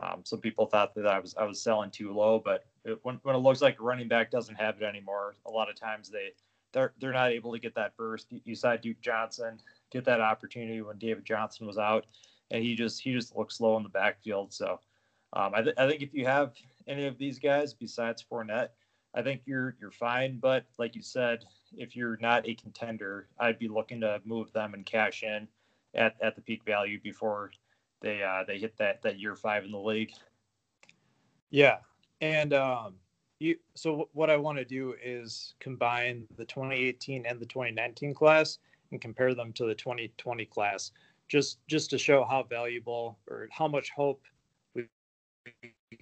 um, 0.01 0.21
some 0.23 0.39
people 0.39 0.65
thought 0.65 0.95
that 0.95 1.05
I 1.05 1.19
was 1.19 1.35
I 1.37 1.43
was 1.43 1.61
selling 1.61 1.91
too 1.91 2.13
low. 2.13 2.41
But 2.43 2.63
it, 2.85 2.97
when 3.03 3.19
when 3.23 3.35
it 3.35 3.39
looks 3.39 3.61
like 3.61 3.79
a 3.79 3.83
running 3.83 4.07
back 4.07 4.31
doesn't 4.31 4.55
have 4.55 4.81
it 4.81 4.85
anymore, 4.85 5.35
a 5.45 5.51
lot 5.51 5.69
of 5.69 5.79
times 5.79 6.09
they 6.09 6.31
they're 6.73 6.93
they're 6.99 7.13
not 7.13 7.31
able 7.31 7.51
to 7.53 7.59
get 7.59 7.75
that 7.75 7.95
burst. 7.97 8.27
You, 8.31 8.41
you 8.45 8.55
saw 8.55 8.75
Duke 8.77 9.01
Johnson 9.01 9.59
get 9.91 10.05
that 10.05 10.21
opportunity 10.21 10.81
when 10.81 10.97
David 10.97 11.25
Johnson 11.25 11.67
was 11.67 11.77
out, 11.77 12.05
and 12.49 12.63
he 12.63 12.75
just 12.75 13.01
he 13.01 13.13
just 13.13 13.35
looks 13.35 13.57
slow 13.57 13.77
in 13.77 13.83
the 13.83 13.89
backfield. 13.89 14.53
So 14.53 14.79
um, 15.33 15.51
I, 15.53 15.61
th- 15.61 15.75
I 15.77 15.87
think 15.87 16.01
if 16.01 16.13
you 16.13 16.25
have 16.25 16.53
any 16.87 17.05
of 17.05 17.17
these 17.17 17.39
guys 17.39 17.73
besides 17.73 18.23
Fournette, 18.29 18.69
I 19.13 19.21
think 19.21 19.41
you're 19.45 19.75
you're 19.79 19.91
fine. 19.91 20.39
But 20.39 20.65
like 20.77 20.95
you 20.95 21.01
said, 21.01 21.45
if 21.73 21.95
you're 21.95 22.17
not 22.21 22.47
a 22.47 22.55
contender, 22.55 23.27
I'd 23.39 23.59
be 23.59 23.67
looking 23.67 24.01
to 24.01 24.21
move 24.25 24.51
them 24.51 24.73
and 24.73 24.85
cash 24.85 25.23
in 25.23 25.47
at, 25.93 26.15
at 26.21 26.35
the 26.35 26.41
peak 26.41 26.63
value 26.65 26.99
before 27.01 27.51
they 28.01 28.21
uh, 28.21 28.43
they 28.45 28.57
hit 28.57 28.77
that 28.77 29.01
that 29.03 29.19
year 29.19 29.35
five 29.35 29.63
in 29.63 29.71
the 29.71 29.79
league. 29.79 30.11
Yeah, 31.49 31.77
and 32.21 32.53
um, 32.53 32.95
you. 33.39 33.55
So 33.75 34.09
what 34.13 34.29
I 34.29 34.37
want 34.37 34.57
to 34.57 34.65
do 34.65 34.95
is 35.03 35.55
combine 35.59 36.27
the 36.37 36.45
2018 36.45 37.25
and 37.25 37.39
the 37.39 37.45
2019 37.45 38.13
class 38.13 38.59
and 38.91 39.01
compare 39.01 39.33
them 39.33 39.53
to 39.53 39.65
the 39.65 39.75
2020 39.75 40.45
class, 40.45 40.91
just 41.29 41.59
just 41.67 41.89
to 41.91 41.97
show 41.97 42.25
how 42.25 42.43
valuable 42.43 43.17
or 43.29 43.47
how 43.51 43.67
much 43.67 43.91
hope 43.91 44.21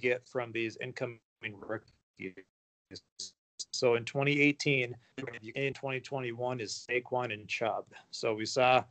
get 0.02 0.28
from 0.28 0.52
these 0.52 0.78
incoming 0.82 1.20
rookies. 1.60 2.34
So 3.72 3.96
in 3.96 4.06
2018, 4.06 4.96
in 5.56 5.74
2021 5.74 6.60
is 6.60 6.86
Saquon 6.90 7.34
and 7.34 7.48
Chubb. 7.48 7.86
So 8.12 8.34
we 8.34 8.46
saw 8.46 8.84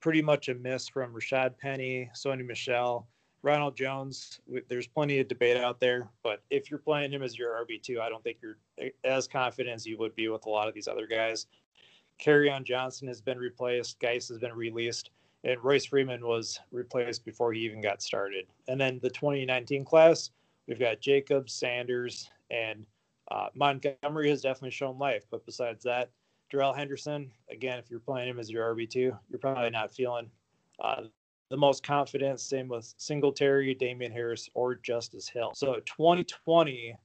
pretty 0.00 0.22
much 0.22 0.48
a 0.48 0.54
miss 0.54 0.88
from 0.88 1.12
Rashad 1.12 1.58
Penny, 1.58 2.10
Sony 2.14 2.44
Michel, 2.44 3.06
Ronald 3.42 3.76
Jones. 3.76 4.40
There's 4.68 4.86
plenty 4.86 5.18
of 5.18 5.28
debate 5.28 5.56
out 5.56 5.80
there, 5.80 6.08
but 6.22 6.42
if 6.50 6.70
you're 6.70 6.78
playing 6.80 7.12
him 7.12 7.22
as 7.22 7.38
your 7.38 7.64
RB2, 7.64 8.00
I 8.00 8.08
don't 8.08 8.22
think 8.24 8.38
you're 8.42 8.58
as 9.04 9.28
confident 9.28 9.74
as 9.74 9.86
you 9.86 9.98
would 9.98 10.14
be 10.14 10.28
with 10.28 10.46
a 10.46 10.50
lot 10.50 10.68
of 10.68 10.74
these 10.74 10.88
other 10.88 11.06
guys. 11.06 11.46
Kerryon 12.22 12.64
Johnson 12.64 13.08
has 13.08 13.20
been 13.20 13.38
replaced, 13.38 13.98
Guice 13.98 14.28
has 14.28 14.38
been 14.38 14.52
released, 14.52 15.10
and 15.44 15.62
Royce 15.62 15.86
Freeman 15.86 16.26
was 16.26 16.60
replaced 16.70 17.24
before 17.24 17.52
he 17.52 17.60
even 17.60 17.80
got 17.80 18.02
started. 18.02 18.46
And 18.68 18.80
then 18.80 19.00
the 19.02 19.10
2019 19.10 19.84
class, 19.84 20.30
we've 20.66 20.78
got 20.78 21.00
Jacobs, 21.00 21.54
Sanders, 21.54 22.30
and 22.50 22.84
uh, 23.30 23.46
Montgomery 23.54 24.28
has 24.30 24.42
definitely 24.42 24.70
shown 24.70 24.98
life. 24.98 25.24
But 25.30 25.46
besides 25.46 25.82
that, 25.84 26.10
Darrell 26.50 26.72
Henderson, 26.72 27.30
again, 27.50 27.78
if 27.78 27.90
you're 27.90 28.00
playing 28.00 28.28
him 28.28 28.38
as 28.40 28.50
your 28.50 28.74
RB2, 28.74 29.16
you're 29.28 29.38
probably 29.40 29.70
not 29.70 29.94
feeling 29.94 30.30
uh, 30.80 31.02
the 31.48 31.56
most 31.56 31.82
confident. 31.82 32.40
Same 32.40 32.68
with 32.68 32.92
Singletary, 32.96 33.74
Damien 33.74 34.12
Harris, 34.12 34.48
or 34.54 34.74
Justice 34.74 35.28
Hill. 35.28 35.52
So 35.54 35.74
2020, 35.86 36.96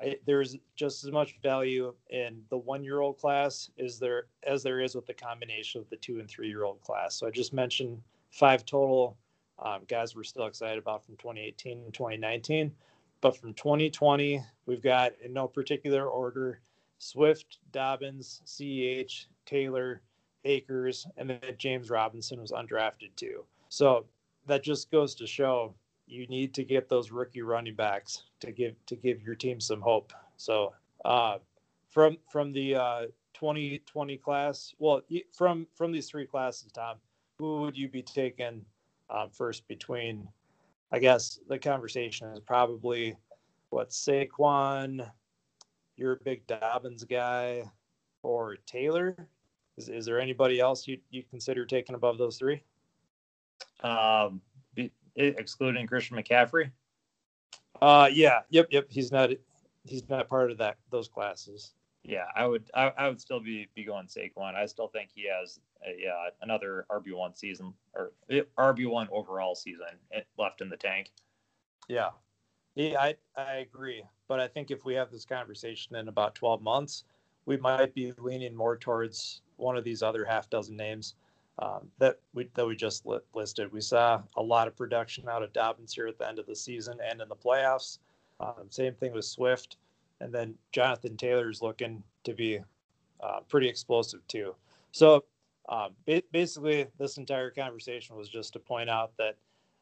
I, 0.00 0.16
there's 0.26 0.56
just 0.76 1.04
as 1.04 1.10
much 1.10 1.36
value 1.42 1.92
in 2.10 2.42
the 2.50 2.58
one-year-old 2.58 3.18
class 3.18 3.70
as 3.78 3.98
there 3.98 4.26
as 4.46 4.62
there 4.62 4.80
is 4.80 4.94
with 4.94 5.06
the 5.06 5.14
combination 5.14 5.80
of 5.80 5.90
the 5.90 5.96
two 5.96 6.20
and 6.20 6.28
three-year-old 6.28 6.80
class. 6.80 7.16
So 7.16 7.26
I 7.26 7.30
just 7.30 7.52
mentioned 7.52 8.00
five 8.30 8.64
total 8.64 9.16
um, 9.58 9.80
guys 9.88 10.14
we're 10.14 10.22
still 10.22 10.46
excited 10.46 10.78
about 10.78 11.04
from 11.04 11.16
2018 11.16 11.78
and 11.84 11.94
2019. 11.94 12.72
But 13.20 13.36
from 13.36 13.54
2020, 13.54 14.40
we've 14.66 14.82
got 14.82 15.12
in 15.24 15.32
no 15.32 15.48
particular 15.48 16.06
order 16.06 16.60
Swift, 16.98 17.58
Dobbins, 17.72 18.42
CEH, 18.46 19.26
Taylor, 19.46 20.02
Akers, 20.44 21.06
and 21.16 21.30
then 21.30 21.40
James 21.58 21.90
Robinson 21.90 22.40
was 22.40 22.52
undrafted 22.52 23.14
too. 23.16 23.44
So 23.68 24.06
that 24.46 24.62
just 24.62 24.90
goes 24.90 25.14
to 25.16 25.26
show 25.26 25.74
you 26.08 26.26
need 26.26 26.54
to 26.54 26.64
get 26.64 26.88
those 26.88 27.10
rookie 27.10 27.42
running 27.42 27.74
backs 27.74 28.24
to 28.40 28.52
give 28.52 28.74
to 28.86 28.96
give 28.96 29.22
your 29.22 29.34
team 29.34 29.60
some 29.60 29.80
hope. 29.80 30.12
So 30.36 30.72
uh, 31.04 31.38
from 31.88 32.18
from 32.30 32.52
the 32.52 32.74
uh, 32.74 33.02
2020 33.34 34.16
class, 34.16 34.74
well, 34.78 35.02
from 35.32 35.66
from 35.74 35.92
these 35.92 36.08
three 36.08 36.26
classes, 36.26 36.72
Tom, 36.72 36.96
who 37.38 37.60
would 37.60 37.76
you 37.76 37.88
be 37.88 38.02
taking 38.02 38.64
um, 39.10 39.30
first 39.30 39.66
between 39.68 40.28
I 40.90 40.98
guess 40.98 41.38
the 41.48 41.58
conversation 41.58 42.28
is 42.28 42.40
probably 42.40 43.16
what 43.70 43.90
Saquon, 43.90 45.06
you're 45.96 46.12
a 46.12 46.24
big 46.24 46.46
Dobbins 46.46 47.04
guy, 47.04 47.70
or 48.22 48.56
Taylor. 48.66 49.28
Is, 49.76 49.88
is 49.88 50.06
there 50.06 50.20
anybody 50.20 50.60
else 50.60 50.88
you 50.88 50.98
you 51.10 51.22
consider 51.30 51.66
taking 51.66 51.94
above 51.94 52.18
those 52.18 52.38
three? 52.38 52.62
Um, 53.82 54.40
excluding 55.18 55.86
Christian 55.86 56.16
McCaffrey. 56.16 56.70
Uh, 57.80 58.08
yeah, 58.12 58.40
yep, 58.50 58.68
yep. 58.70 58.86
He's 58.88 59.12
not 59.12 59.30
he's 59.84 60.08
not 60.08 60.28
part 60.28 60.50
of 60.50 60.58
that 60.58 60.76
those 60.90 61.08
classes. 61.08 61.74
Yeah, 62.02 62.24
I 62.34 62.46
would 62.46 62.70
I, 62.74 62.92
I 62.96 63.08
would 63.08 63.20
still 63.20 63.40
be 63.40 63.68
be 63.74 63.84
going 63.84 64.06
Saquon. 64.06 64.54
I 64.54 64.66
still 64.66 64.88
think 64.88 65.10
he 65.14 65.28
has 65.28 65.60
a, 65.86 66.08
uh, 66.08 66.30
another 66.42 66.86
RB 66.90 67.14
one 67.14 67.34
season 67.34 67.74
or 67.94 68.12
eh, 68.30 68.42
RB 68.56 68.88
one 68.88 69.08
overall 69.12 69.54
season 69.54 69.86
eh, 70.12 70.20
left 70.38 70.60
in 70.60 70.68
the 70.68 70.76
tank. 70.76 71.10
Yeah, 71.88 72.10
yeah, 72.74 72.98
I 73.00 73.14
I 73.36 73.56
agree. 73.56 74.02
But 74.26 74.40
I 74.40 74.48
think 74.48 74.70
if 74.70 74.84
we 74.84 74.94
have 74.94 75.10
this 75.10 75.24
conversation 75.24 75.96
in 75.96 76.08
about 76.08 76.34
twelve 76.34 76.62
months, 76.62 77.04
we 77.46 77.56
might 77.56 77.94
be 77.94 78.12
leaning 78.18 78.54
more 78.54 78.76
towards 78.76 79.42
one 79.56 79.76
of 79.76 79.84
these 79.84 80.02
other 80.02 80.24
half 80.24 80.48
dozen 80.50 80.76
names 80.76 81.14
um, 81.58 81.88
that 81.98 82.18
we 82.34 82.48
that 82.54 82.66
we 82.66 82.76
just 82.76 83.06
li- 83.06 83.18
listed. 83.34 83.72
We 83.72 83.80
saw 83.80 84.22
a 84.36 84.42
lot 84.42 84.68
of 84.68 84.76
production 84.76 85.28
out 85.28 85.42
of 85.42 85.52
Dobbins 85.52 85.92
here 85.92 86.06
at 86.06 86.18
the 86.18 86.28
end 86.28 86.38
of 86.38 86.46
the 86.46 86.56
season 86.56 86.98
and 87.04 87.20
in 87.20 87.28
the 87.28 87.36
playoffs. 87.36 87.98
Um, 88.40 88.66
same 88.70 88.94
thing 88.94 89.12
with 89.12 89.24
Swift, 89.24 89.76
and 90.20 90.32
then 90.32 90.54
Jonathan 90.72 91.16
Taylor 91.16 91.50
is 91.50 91.62
looking 91.62 92.02
to 92.24 92.34
be 92.34 92.60
uh, 93.20 93.40
pretty 93.48 93.68
explosive 93.68 94.26
too. 94.28 94.54
So 94.92 95.24
um, 95.68 95.90
ba- 96.06 96.22
basically, 96.32 96.86
this 96.98 97.18
entire 97.18 97.50
conversation 97.50 98.16
was 98.16 98.28
just 98.28 98.52
to 98.52 98.58
point 98.58 98.88
out 98.88 99.12
that 99.18 99.36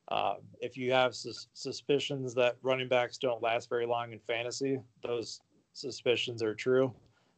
uh, 0.08 0.34
if 0.60 0.76
you 0.76 0.92
have 0.92 1.14
sus- 1.14 1.48
suspicions 1.52 2.34
that 2.34 2.56
running 2.62 2.88
backs 2.88 3.18
don't 3.18 3.42
last 3.42 3.68
very 3.68 3.86
long 3.86 4.12
in 4.12 4.18
fantasy, 4.20 4.80
those 5.02 5.40
suspicions 5.72 6.42
are 6.42 6.54
true. 6.54 6.92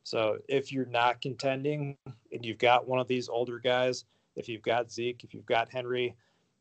So 0.04 0.38
if 0.48 0.72
you're 0.72 0.86
not 0.86 1.20
contending 1.20 1.96
and 2.32 2.44
you've 2.44 2.58
got 2.58 2.86
one 2.86 2.98
of 2.98 3.08
these 3.08 3.28
older 3.28 3.58
guys, 3.58 4.04
if 4.38 4.48
you've 4.48 4.62
got 4.62 4.90
Zeke, 4.90 5.24
if 5.24 5.34
you've 5.34 5.46
got 5.46 5.68
Henry, 5.70 6.14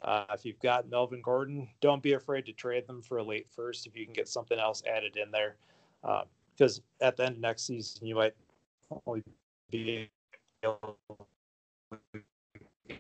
uh, 0.03 0.25
if 0.34 0.46
you've 0.46 0.60
got 0.60 0.89
Melvin 0.89 1.22
Gordon, 1.22 1.69
don't 1.79 2.01
be 2.03 2.13
afraid 2.13 2.46
to 2.48 2.53
trade 2.53 2.88
them 2.88 3.01
for 3.01 3.17
a 3.17 3.24
late 3.24 3.48
first 3.48 3.88
if 3.88 3.96
you 3.96 4.03
can 4.03 4.13
get 4.13 4.27
something 4.27 4.60
else 4.60 4.84
added 4.91 5.15
in 5.15 5.31
there. 5.31 5.55
Because 6.01 6.81
uh, 7.01 7.05
at 7.05 7.17
the 7.17 7.25
end 7.25 7.36
of 7.36 7.41
next 7.41 7.67
season, 7.67 8.05
you 8.05 8.15
might 8.15 8.34
only 9.05 9.24
be 9.72 10.10
able 10.63 10.98
to 11.91 12.22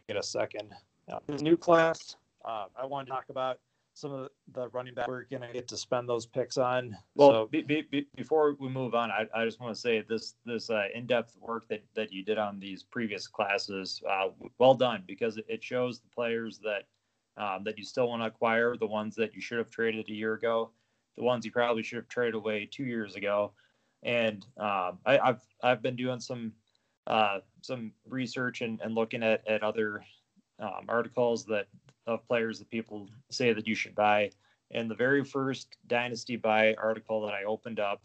get 0.07 0.17
a 0.17 0.23
second. 0.23 0.73
Uh, 1.11 1.19
this 1.27 1.41
new 1.41 1.57
class, 1.57 2.15
uh, 2.45 2.65
I 2.79 2.85
want 2.85 3.07
to 3.07 3.11
talk 3.11 3.25
about 3.29 3.59
some 3.97 4.13
of 4.13 4.29
the 4.53 4.69
running 4.69 4.93
back 4.93 5.07
we're 5.07 5.23
going 5.23 5.41
to 5.41 5.51
get 5.51 5.67
to 5.67 5.75
spend 5.75 6.07
those 6.07 6.25
picks 6.25 6.57
on. 6.57 6.95
Well, 7.15 7.31
so, 7.31 7.49
be, 7.51 7.61
be, 7.63 8.07
before 8.15 8.55
we 8.59 8.69
move 8.69 8.93
on, 8.93 9.09
I, 9.09 9.25
I 9.33 9.43
just 9.43 9.59
want 9.59 9.73
to 9.73 9.79
say 9.79 10.03
this 10.07 10.35
this 10.45 10.69
uh, 10.69 10.85
in 10.93 11.07
depth 11.07 11.35
work 11.41 11.67
that 11.69 11.83
that 11.95 12.13
you 12.13 12.23
did 12.23 12.37
on 12.37 12.59
these 12.59 12.83
previous 12.83 13.27
classes, 13.27 14.01
uh, 14.07 14.27
well 14.59 14.75
done 14.75 15.03
because 15.07 15.39
it 15.47 15.63
shows 15.63 15.99
the 15.99 16.09
players 16.09 16.59
that 16.59 16.83
um, 17.43 17.63
that 17.63 17.77
you 17.77 17.83
still 17.83 18.07
want 18.07 18.21
to 18.21 18.27
acquire, 18.27 18.77
the 18.77 18.85
ones 18.87 19.15
that 19.15 19.33
you 19.33 19.41
should 19.41 19.57
have 19.57 19.71
traded 19.71 20.07
a 20.09 20.13
year 20.13 20.35
ago, 20.35 20.69
the 21.17 21.23
ones 21.23 21.43
you 21.43 21.51
probably 21.51 21.81
should 21.81 21.97
have 21.97 22.07
traded 22.07 22.35
away 22.35 22.69
two 22.71 22.85
years 22.85 23.15
ago, 23.15 23.51
and 24.03 24.45
um, 24.57 24.99
I, 25.07 25.19
have 25.23 25.41
I've 25.63 25.81
been 25.81 25.95
doing 25.95 26.19
some 26.19 26.53
uh, 27.07 27.39
some 27.61 27.91
research 28.07 28.61
and, 28.61 28.79
and 28.81 28.93
looking 28.93 29.23
at 29.23 29.47
at 29.47 29.63
other 29.63 30.03
um, 30.59 30.85
articles 30.87 31.45
that 31.45 31.67
of 32.07 32.27
players 32.27 32.59
that 32.59 32.69
people 32.69 33.07
say 33.29 33.53
that 33.53 33.67
you 33.67 33.75
should 33.75 33.95
buy. 33.95 34.31
And 34.71 34.89
the 34.89 34.95
very 34.95 35.23
first 35.23 35.77
Dynasty 35.87 36.35
Buy 36.35 36.73
article 36.75 37.25
that 37.25 37.33
I 37.33 37.43
opened 37.43 37.79
up, 37.79 38.01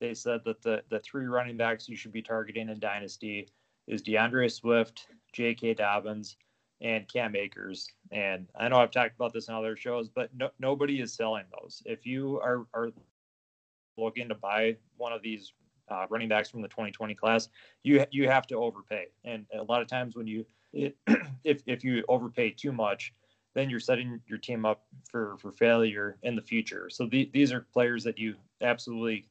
they 0.00 0.14
said 0.14 0.40
that 0.44 0.62
the, 0.62 0.82
the 0.88 1.00
three 1.00 1.26
running 1.26 1.56
backs 1.56 1.88
you 1.88 1.96
should 1.96 2.12
be 2.12 2.22
targeting 2.22 2.68
in 2.68 2.78
Dynasty 2.78 3.48
is 3.86 4.02
DeAndre 4.02 4.50
Swift, 4.50 5.06
J.K. 5.32 5.74
Dobbins, 5.74 6.36
and 6.80 7.06
Cam 7.08 7.36
Akers. 7.36 7.88
And 8.10 8.48
I 8.58 8.68
know 8.68 8.78
I've 8.78 8.90
talked 8.90 9.14
about 9.14 9.32
this 9.32 9.48
in 9.48 9.54
other 9.54 9.76
shows, 9.76 10.08
but 10.08 10.30
no, 10.34 10.50
nobody 10.58 11.00
is 11.00 11.12
selling 11.12 11.44
those. 11.60 11.82
If 11.84 12.06
you 12.06 12.40
are, 12.40 12.66
are 12.72 12.90
looking 13.98 14.28
to 14.28 14.34
buy 14.34 14.76
one 14.96 15.12
of 15.12 15.22
these 15.22 15.52
uh, 15.90 16.06
running 16.08 16.28
backs 16.28 16.48
from 16.48 16.62
the 16.62 16.68
2020 16.68 17.14
class, 17.14 17.48
you 17.82 18.04
you 18.10 18.28
have 18.28 18.46
to 18.46 18.54
overpay. 18.54 19.06
And 19.24 19.44
a 19.52 19.62
lot 19.62 19.82
of 19.82 19.88
times 19.88 20.16
when 20.16 20.26
you 20.26 20.46
if 20.72 21.62
if 21.66 21.84
you 21.84 22.04
overpay 22.08 22.50
too 22.50 22.72
much, 22.72 23.12
then 23.54 23.68
you're 23.68 23.80
setting 23.80 24.20
your 24.26 24.38
team 24.38 24.64
up 24.64 24.84
for 25.10 25.36
for 25.38 25.52
failure 25.52 26.16
in 26.22 26.36
the 26.36 26.42
future. 26.42 26.88
So 26.90 27.06
the, 27.06 27.30
these 27.32 27.52
are 27.52 27.66
players 27.72 28.04
that 28.04 28.18
you 28.18 28.36
absolutely 28.60 29.26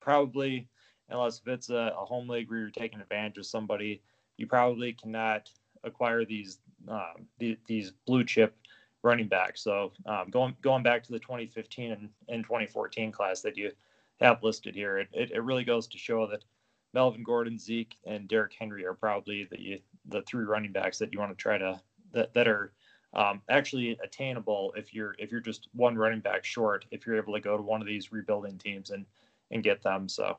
probably 0.00 0.68
unless 1.10 1.40
if 1.40 1.48
it's 1.48 1.70
a, 1.70 1.94
a 1.98 2.04
home 2.04 2.28
league 2.28 2.50
where 2.50 2.60
you're 2.60 2.70
taking 2.70 3.00
advantage 3.00 3.38
of 3.38 3.46
somebody, 3.46 4.02
you 4.36 4.46
probably 4.46 4.92
cannot 4.92 5.50
acquire 5.84 6.24
these 6.24 6.58
um, 6.88 7.26
the, 7.38 7.58
these 7.66 7.92
blue 8.06 8.24
chip 8.24 8.56
running 9.02 9.28
backs. 9.28 9.62
So 9.62 9.92
um, 10.06 10.30
going 10.30 10.56
going 10.62 10.82
back 10.82 11.02
to 11.04 11.12
the 11.12 11.18
2015 11.18 11.92
and, 11.92 12.08
and 12.28 12.44
2014 12.44 13.12
class 13.12 13.40
that 13.42 13.56
you 13.56 13.72
have 14.20 14.42
listed 14.42 14.74
here, 14.74 14.98
it, 14.98 15.08
it, 15.12 15.30
it, 15.30 15.44
really 15.44 15.64
goes 15.64 15.86
to 15.88 15.98
show 15.98 16.26
that 16.26 16.44
Melvin 16.92 17.22
Gordon, 17.22 17.58
Zeke, 17.58 17.94
and 18.06 18.28
Derrick 18.28 18.54
Henry 18.58 18.84
are 18.86 18.94
probably 18.94 19.48
the 19.50 19.80
the 20.06 20.22
three 20.22 20.44
running 20.44 20.72
backs 20.72 20.98
that 20.98 21.12
you 21.12 21.18
want 21.18 21.30
to 21.30 21.40
try 21.42 21.58
to 21.58 21.80
that 22.12 22.34
that 22.34 22.48
are 22.48 22.72
um, 23.14 23.40
actually 23.48 23.98
attainable 24.02 24.72
if 24.76 24.94
you're 24.94 25.14
if 25.18 25.30
you're 25.30 25.40
just 25.40 25.68
one 25.72 25.96
running 25.96 26.20
back 26.20 26.44
short 26.44 26.84
if 26.90 27.06
you're 27.06 27.16
able 27.16 27.32
to 27.32 27.40
go 27.40 27.56
to 27.56 27.62
one 27.62 27.80
of 27.80 27.86
these 27.86 28.12
rebuilding 28.12 28.58
teams 28.58 28.90
and 28.90 29.06
and 29.50 29.62
get 29.62 29.82
them. 29.82 30.08
So 30.08 30.36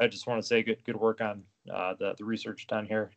I 0.00 0.08
just 0.08 0.26
want 0.26 0.42
to 0.42 0.46
say 0.46 0.62
good 0.62 0.82
good 0.84 0.96
work 0.96 1.20
on 1.20 1.42
uh, 1.72 1.94
the 1.98 2.14
the 2.18 2.24
research 2.24 2.66
done 2.66 2.86
here. 2.86 3.10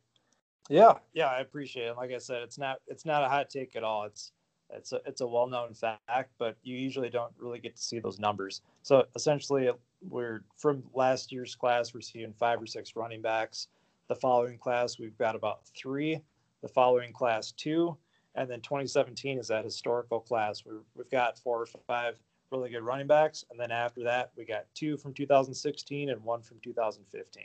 Yeah, 0.69 0.93
yeah, 1.13 1.27
I 1.27 1.39
appreciate 1.39 1.87
it. 1.87 1.97
Like 1.97 2.11
I 2.11 2.17
said, 2.19 2.43
it's 2.43 2.57
not 2.57 2.79
it's 2.87 3.05
not 3.05 3.23
a 3.23 3.29
hot 3.29 3.49
take 3.49 3.75
at 3.75 3.83
all. 3.83 4.03
It's 4.05 4.31
it's 4.69 4.91
a 4.93 5.01
it's 5.05 5.21
a 5.21 5.27
well 5.27 5.47
known 5.47 5.73
fact, 5.73 6.31
but 6.37 6.55
you 6.63 6.77
usually 6.77 7.09
don't 7.09 7.33
really 7.37 7.59
get 7.59 7.75
to 7.75 7.81
see 7.81 7.99
those 7.99 8.19
numbers. 8.19 8.61
So 8.83 9.05
essentially, 9.15 9.69
we're 10.07 10.43
from 10.57 10.83
last 10.93 11.31
year's 11.31 11.55
class, 11.55 11.93
we're 11.93 12.01
seeing 12.01 12.33
five 12.33 12.61
or 12.61 12.65
six 12.65 12.95
running 12.95 13.21
backs. 13.21 13.67
The 14.07 14.15
following 14.15 14.57
class, 14.57 14.99
we've 14.99 15.17
got 15.17 15.35
about 15.35 15.65
three. 15.75 16.21
The 16.61 16.67
following 16.67 17.11
class, 17.11 17.51
two, 17.51 17.97
and 18.35 18.49
then 18.49 18.61
2017 18.61 19.37
is 19.39 19.47
that 19.47 19.63
historical 19.63 20.19
class. 20.19 20.63
we 20.65 20.73
we've 20.95 21.09
got 21.09 21.37
four 21.37 21.61
or 21.61 21.65
five 21.87 22.19
really 22.51 22.69
good 22.69 22.83
running 22.83 23.07
backs, 23.07 23.45
and 23.49 23.59
then 23.59 23.71
after 23.71 24.03
that, 24.03 24.31
we 24.35 24.45
got 24.45 24.65
two 24.73 24.97
from 24.97 25.13
2016 25.13 26.09
and 26.09 26.23
one 26.23 26.41
from 26.41 26.59
2015. 26.61 27.43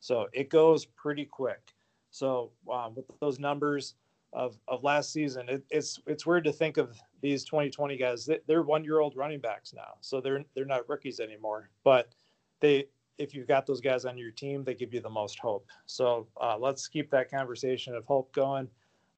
So 0.00 0.28
it 0.32 0.50
goes 0.50 0.84
pretty 0.84 1.24
quick. 1.24 1.74
So 2.10 2.52
um, 2.72 2.94
with 2.94 3.06
those 3.20 3.38
numbers 3.38 3.94
of, 4.32 4.56
of 4.68 4.84
last 4.84 5.12
season, 5.12 5.48
it, 5.48 5.64
it's 5.70 5.98
it's 6.06 6.26
weird 6.26 6.44
to 6.44 6.52
think 6.52 6.76
of 6.76 6.96
these 7.20 7.44
2020 7.44 7.96
guys. 7.96 8.28
They're 8.46 8.62
one 8.62 8.84
year 8.84 9.00
old 9.00 9.16
running 9.16 9.40
backs 9.40 9.72
now, 9.74 9.94
so 10.00 10.20
they're 10.20 10.44
they're 10.54 10.64
not 10.64 10.88
rookies 10.88 11.20
anymore. 11.20 11.70
But 11.82 12.14
they, 12.60 12.86
if 13.18 13.34
you've 13.34 13.48
got 13.48 13.66
those 13.66 13.80
guys 13.80 14.04
on 14.04 14.16
your 14.16 14.30
team, 14.30 14.62
they 14.62 14.74
give 14.74 14.94
you 14.94 15.00
the 15.00 15.10
most 15.10 15.38
hope. 15.38 15.68
So 15.86 16.28
uh, 16.40 16.56
let's 16.58 16.86
keep 16.86 17.10
that 17.10 17.30
conversation 17.30 17.94
of 17.94 18.04
hope 18.04 18.32
going. 18.32 18.68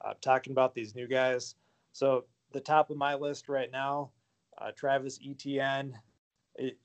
Uh, 0.04 0.12
talking 0.20 0.52
about 0.52 0.74
these 0.74 0.94
new 0.94 1.06
guys. 1.06 1.54
So 1.92 2.24
the 2.52 2.60
top 2.60 2.90
of 2.90 2.96
my 2.96 3.14
list 3.14 3.48
right 3.48 3.70
now, 3.70 4.10
uh, 4.58 4.70
Travis 4.76 5.18
Etienne. 5.26 5.98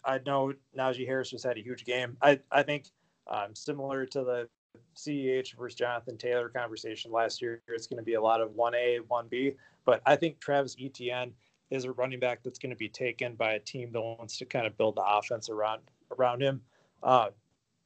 I 0.04 0.20
know 0.26 0.54
Najee 0.78 1.06
Harris 1.06 1.30
just 1.30 1.46
had 1.46 1.58
a 1.58 1.62
huge 1.62 1.86
game. 1.86 2.18
I 2.22 2.40
I 2.52 2.64
think 2.64 2.88
um, 3.28 3.56
similar 3.56 4.06
to 4.08 4.24
the 4.24 4.50
CEH 4.96 5.56
versus 5.58 5.76
Jonathan 5.76 6.18
Taylor 6.18 6.50
conversation 6.50 7.12
last 7.12 7.42
year. 7.42 7.62
It's 7.68 7.88
going 7.88 7.98
to 7.98 8.04
be 8.04 8.16
a 8.16 8.22
lot 8.22 8.42
of 8.42 8.52
1A, 8.52 9.00
1B, 9.02 9.56
but 9.86 10.02
I 10.06 10.16
think 10.16 10.40
Travis 10.40 10.76
Etienne 10.80 11.34
is 11.70 11.86
a 11.86 11.92
running 11.94 12.20
back 12.20 12.44
that's 12.44 12.60
going 12.60 12.72
to 12.72 12.76
be 12.76 12.90
taken 12.90 13.36
by 13.36 13.54
a 13.54 13.60
team 13.60 13.92
that 13.94 14.02
wants 14.02 14.38
to 14.38 14.46
kind 14.46 14.68
of 14.68 14.78
build 14.78 14.96
the 14.96 15.04
offense 15.06 15.50
around 15.50 15.82
around 16.18 16.42
him. 16.42 16.62
Uh, 17.02 17.30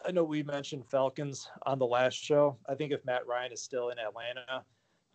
I 0.06 0.12
know 0.12 0.24
we 0.24 0.44
mentioned 0.44 0.86
Falcons 0.90 1.48
on 1.66 1.80
the 1.80 1.86
last 1.86 2.16
show. 2.16 2.58
I 2.68 2.76
think 2.76 2.92
if 2.92 3.06
Matt 3.06 3.28
Ryan 3.28 3.52
is 3.52 3.62
still 3.62 3.90
in 3.90 4.00
Atlanta, 4.00 4.66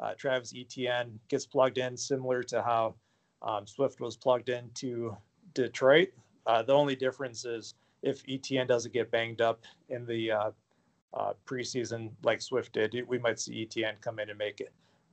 uh, 0.00 0.14
Travis 0.16 0.52
Etienne 0.56 1.18
gets 1.28 1.46
plugged 1.46 1.78
in 1.78 1.96
similar 1.96 2.42
to 2.44 2.62
how 2.62 2.94
um, 3.42 3.66
Swift 3.66 4.00
was 4.00 4.16
plugged 4.16 4.48
into 4.48 5.16
Detroit. 5.54 6.08
Uh, 6.46 6.62
the 6.62 6.72
only 6.72 6.96
difference 6.96 7.44
is 7.44 7.74
if 8.02 8.22
Etienne 8.28 8.66
doesn't 8.66 8.94
get 8.94 9.10
banged 9.10 9.40
up 9.40 9.64
in 9.88 10.06
the 10.06 10.30
uh, 10.30 10.50
uh, 11.12 11.32
preseason 11.46 12.10
like 12.22 12.40
Swift 12.40 12.72
did, 12.72 12.96
we 13.06 13.18
might 13.18 13.38
see 13.38 13.62
Etienne 13.62 13.96
come 14.00 14.18
in 14.18 14.30
and 14.30 14.38
make 14.38 14.62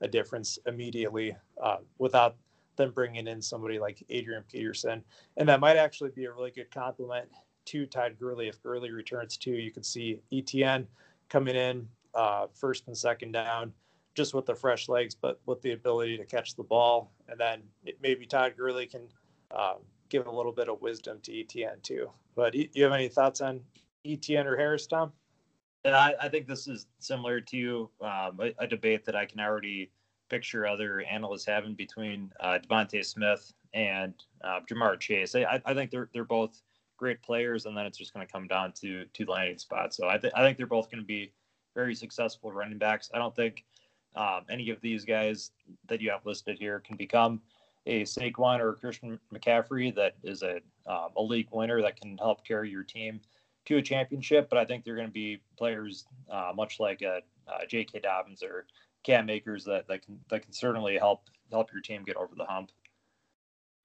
a 0.01 0.07
difference 0.07 0.57
immediately 0.67 1.35
uh, 1.61 1.77
without 1.97 2.35
them 2.77 2.91
bringing 2.91 3.27
in 3.27 3.41
somebody 3.41 3.79
like 3.79 4.03
Adrian 4.09 4.43
Peterson. 4.49 5.03
And 5.37 5.49
that 5.49 5.59
might 5.59 5.77
actually 5.77 6.11
be 6.11 6.25
a 6.25 6.31
really 6.31 6.51
good 6.51 6.71
compliment 6.71 7.27
to 7.65 7.85
Todd 7.87 8.15
Gurley. 8.19 8.47
If 8.47 8.61
Gurley 8.61 8.91
returns 8.91 9.35
too, 9.35 9.51
you 9.51 9.71
could 9.71 9.85
see 9.85 10.21
Etienne 10.31 10.87
coming 11.27 11.55
in 11.55 11.87
uh, 12.13 12.47
first 12.53 12.87
and 12.87 12.95
second 12.95 13.31
down 13.31 13.73
just 14.17 14.33
with 14.33 14.47
the 14.47 14.55
fresh 14.55 14.89
legs, 14.89 15.13
but 15.13 15.39
with 15.45 15.61
the 15.61 15.73
ability 15.73 16.17
to 16.17 16.25
catch 16.25 16.55
the 16.55 16.63
ball. 16.63 17.13
And 17.29 17.39
then 17.39 17.61
it, 17.85 17.99
maybe 18.01 18.25
Todd 18.25 18.55
Gurley 18.57 18.87
can 18.87 19.03
um, 19.51 19.77
give 20.09 20.25
a 20.25 20.31
little 20.31 20.51
bit 20.51 20.67
of 20.69 20.81
wisdom 20.81 21.19
to 21.21 21.39
Etienne 21.39 21.79
too. 21.83 22.09
But 22.35 22.53
do 22.53 22.65
you 22.73 22.83
have 22.83 22.93
any 22.93 23.09
thoughts 23.09 23.41
on 23.41 23.61
Etienne 24.03 24.47
or 24.47 24.57
Harris, 24.57 24.87
Tom? 24.87 25.13
I, 25.85 26.15
I 26.19 26.29
think 26.29 26.47
this 26.47 26.67
is 26.67 26.87
similar 26.99 27.39
to 27.41 27.89
um, 28.01 28.39
a, 28.41 28.53
a, 28.57 28.67
debate 28.67 29.05
that 29.05 29.15
I 29.15 29.25
can 29.25 29.39
already 29.39 29.91
picture 30.29 30.67
other 30.67 31.01
analysts 31.01 31.45
having 31.45 31.75
between 31.75 32.29
uh, 32.41 32.57
DeVonta 32.59 33.05
Smith 33.05 33.53
and 33.73 34.13
uh, 34.43 34.59
Ja'Marr 34.69 34.99
Chase. 34.99 35.33
I, 35.35 35.61
I 35.63 35.73
think 35.73 35.91
they're 35.91 36.09
they're 36.11 36.25
both 36.25 36.61
great 36.97 37.21
players, 37.21 37.67
and 37.67 37.77
then 37.77 37.85
it's 37.85 37.97
just 37.97 38.13
going 38.13 38.25
to 38.25 38.31
come 38.31 38.47
down 38.47 38.73
to 38.81 39.05
to 39.05 39.25
landing 39.25 39.59
spots. 39.59 39.95
So 39.95 40.09
I, 40.09 40.17
th- 40.17 40.33
I 40.35 40.41
think 40.41 40.57
they're 40.57 40.67
both 40.67 40.91
going 40.91 41.01
to 41.01 41.07
be 41.07 41.31
very 41.73 41.95
successful 41.95 42.51
running 42.51 42.79
backs. 42.79 43.09
I 43.13 43.19
don't 43.19 43.35
think 43.35 43.63
um, 44.17 44.41
any 44.49 44.69
of 44.69 44.81
these 44.81 45.05
guys 45.05 45.51
that 45.87 46.01
you 46.01 46.09
have 46.09 46.25
listed 46.25 46.57
here 46.59 46.79
can 46.79 46.97
become 46.97 47.41
a 47.85 48.01
Saquon 48.01 48.59
or 48.59 48.69
a 48.69 48.75
Christian 48.75 49.19
McCaffrey 49.33 49.95
that 49.95 50.15
is 50.23 50.43
a 50.43 50.59
um, 50.87 51.09
a 51.15 51.21
league 51.21 51.47
winner 51.51 51.81
that 51.81 51.99
can 51.99 52.17
help 52.17 52.45
carry 52.45 52.69
your 52.69 52.83
team 52.83 53.21
to 53.65 53.77
a 53.77 53.81
championship, 53.81 54.49
but 54.49 54.57
I 54.57 54.65
think 54.65 54.83
they're 54.83 54.95
going 54.95 55.07
to 55.07 55.13
be 55.13 55.41
players 55.57 56.05
uh, 56.31 56.51
much 56.55 56.79
like 56.79 57.01
a, 57.01 57.21
a 57.47 57.67
J.K. 57.67 57.99
Dobbins 57.99 58.41
or 58.41 58.65
Cam 59.03 59.29
Akers 59.29 59.65
that, 59.65 59.87
that 59.87 60.05
can 60.05 60.19
that 60.29 60.41
can 60.41 60.53
certainly 60.53 60.97
help 60.97 61.29
help 61.51 61.71
your 61.71 61.81
team 61.81 62.03
get 62.03 62.15
over 62.15 62.33
the 62.35 62.45
hump. 62.45 62.71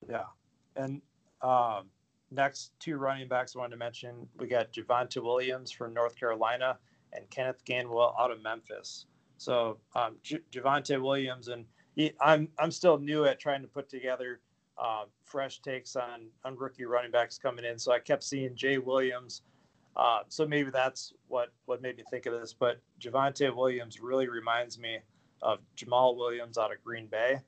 Yeah, 0.08 0.24
and 0.76 1.02
um, 1.42 1.86
next 2.30 2.72
two 2.80 2.96
running 2.96 3.28
backs 3.28 3.54
I 3.54 3.60
wanted 3.60 3.72
to 3.72 3.76
mention 3.76 4.28
we 4.38 4.46
got 4.46 4.72
Javonte 4.72 5.22
Williams 5.22 5.70
from 5.70 5.92
North 5.92 6.16
Carolina 6.16 6.78
and 7.12 7.28
Kenneth 7.30 7.64
Gainwell 7.64 8.18
out 8.18 8.30
of 8.30 8.42
Memphis. 8.42 9.06
So 9.44 9.78
um, 9.94 10.16
J- 10.22 10.40
Javonte 10.50 11.00
Williams 11.00 11.48
and 11.48 11.64
he, 11.94 12.12
I'm 12.20 12.48
I'm 12.58 12.70
still 12.70 12.98
new 12.98 13.24
at 13.26 13.38
trying 13.38 13.62
to 13.62 13.68
put 13.68 13.88
together 13.88 14.40
uh, 14.78 15.04
fresh 15.24 15.60
takes 15.60 15.96
on 15.96 16.28
on 16.44 16.56
rookie 16.56 16.84
running 16.84 17.10
backs 17.10 17.38
coming 17.38 17.64
in. 17.64 17.78
So 17.78 17.92
I 17.92 17.98
kept 17.98 18.22
seeing 18.22 18.54
Jay 18.54 18.78
Williams 18.78 19.42
uh, 19.96 20.20
so 20.28 20.46
maybe 20.46 20.70
that's 20.70 21.12
what 21.28 21.52
what 21.66 21.82
made 21.82 21.96
me 21.96 22.04
think 22.10 22.26
of 22.26 22.32
this. 22.32 22.54
But 22.54 22.80
Javonte 23.00 23.54
Williams 23.54 24.00
really 24.00 24.28
reminds 24.28 24.78
me 24.78 24.98
of 25.42 25.58
Jamaal 25.76 26.16
Williams 26.16 26.56
out 26.56 26.72
of 26.72 26.82
Green 26.82 27.06
Bay, 27.06 27.40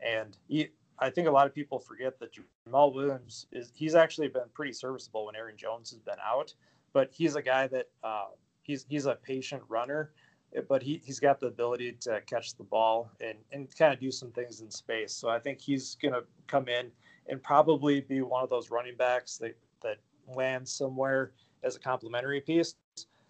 and 0.00 0.36
he, 0.48 0.68
I 0.98 1.10
think 1.10 1.28
a 1.28 1.30
lot 1.30 1.46
of 1.46 1.54
people 1.54 1.78
forget 1.78 2.18
that 2.20 2.30
Jamaal 2.66 2.94
Williams 2.94 3.46
is 3.52 3.70
he's 3.74 3.94
actually 3.94 4.28
been 4.28 4.48
pretty 4.54 4.72
serviceable 4.72 5.26
when 5.26 5.36
Aaron 5.36 5.56
Jones 5.56 5.90
has 5.90 6.00
been 6.00 6.18
out, 6.24 6.54
but 6.92 7.10
he's 7.12 7.36
a 7.36 7.42
guy 7.42 7.66
that 7.66 7.88
uh, 8.02 8.28
he's 8.62 8.86
he's 8.88 9.06
a 9.06 9.16
patient 9.16 9.62
runner, 9.68 10.12
but 10.68 10.82
he 10.82 11.00
he's 11.04 11.20
got 11.20 11.40
the 11.40 11.46
ability 11.46 11.92
to 12.00 12.20
catch 12.22 12.54
the 12.56 12.64
ball 12.64 13.10
and 13.20 13.38
and 13.52 13.74
kind 13.76 13.92
of 13.92 14.00
do 14.00 14.10
some 14.10 14.30
things 14.30 14.60
in 14.60 14.70
space. 14.70 15.12
So 15.12 15.28
I 15.28 15.38
think 15.38 15.60
he's 15.60 15.96
gonna 16.02 16.22
come 16.46 16.68
in 16.68 16.90
and 17.28 17.42
probably 17.42 18.00
be 18.00 18.20
one 18.22 18.42
of 18.42 18.50
those 18.50 18.70
running 18.70 18.96
backs 18.96 19.38
that 19.38 19.56
that 19.82 19.98
lands 20.34 20.72
somewhere 20.72 21.32
as 21.62 21.76
a 21.76 21.80
complementary 21.80 22.40
piece. 22.40 22.74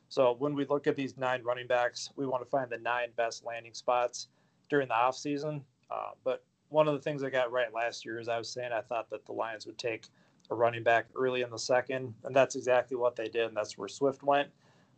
So 0.09 0.35
when 0.39 0.55
we 0.55 0.65
look 0.67 0.87
at 0.87 0.97
these 0.97 1.17
nine 1.17 1.43
running 1.45 1.67
backs, 1.67 2.11
we 2.17 2.27
want 2.27 2.43
to 2.43 2.51
find 2.51 2.69
the 2.69 2.79
nine 2.79 3.09
best 3.17 3.45
landing 3.45 3.75
spots 3.75 4.29
during 4.69 4.89
the 4.89 4.95
offseason. 4.95 5.63
Uh, 5.91 6.11
but 6.25 6.43
one 6.69 6.89
of 6.89 6.95
the 6.95 7.01
things 7.01 7.23
I 7.23 7.31
got 7.31 7.53
right 7.53 7.73
last 7.73 8.05
year 8.05 8.19
is 8.19 8.29
I 8.29 8.39
was 8.39 8.49
saying 8.49 8.73
I 8.73 8.81
thought 8.81 9.11
that 9.11 9.25
the 9.27 9.33
Lions 9.33 9.67
would 9.67 9.79
take 9.79 10.07
a 10.51 10.55
running 10.55 10.83
back 10.83 11.07
early 11.15 11.43
in 11.43 11.51
the 11.51 11.59
second, 11.59 12.13
and 12.25 12.35
that's 12.35 12.57
exactly 12.57 12.97
what 12.97 13.15
they 13.15 13.29
did, 13.29 13.47
and 13.47 13.57
that's 13.57 13.79
where 13.79 13.89
Swift 13.89 14.23
went. 14.23 14.49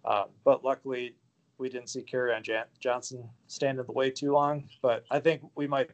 Uh, 0.04 0.24
but 0.44 0.64
luckily, 0.64 1.14
we 1.58 1.68
didn't 1.68 1.88
see 1.88 2.02
Kerryon 2.02 2.42
Jan- 2.42 2.64
Johnson 2.80 3.28
stand 3.46 3.78
in 3.78 3.86
the 3.86 3.92
way 3.92 4.10
too 4.10 4.32
long. 4.32 4.68
But 4.80 5.04
I 5.10 5.20
think 5.20 5.42
we 5.54 5.66
might 5.66 5.90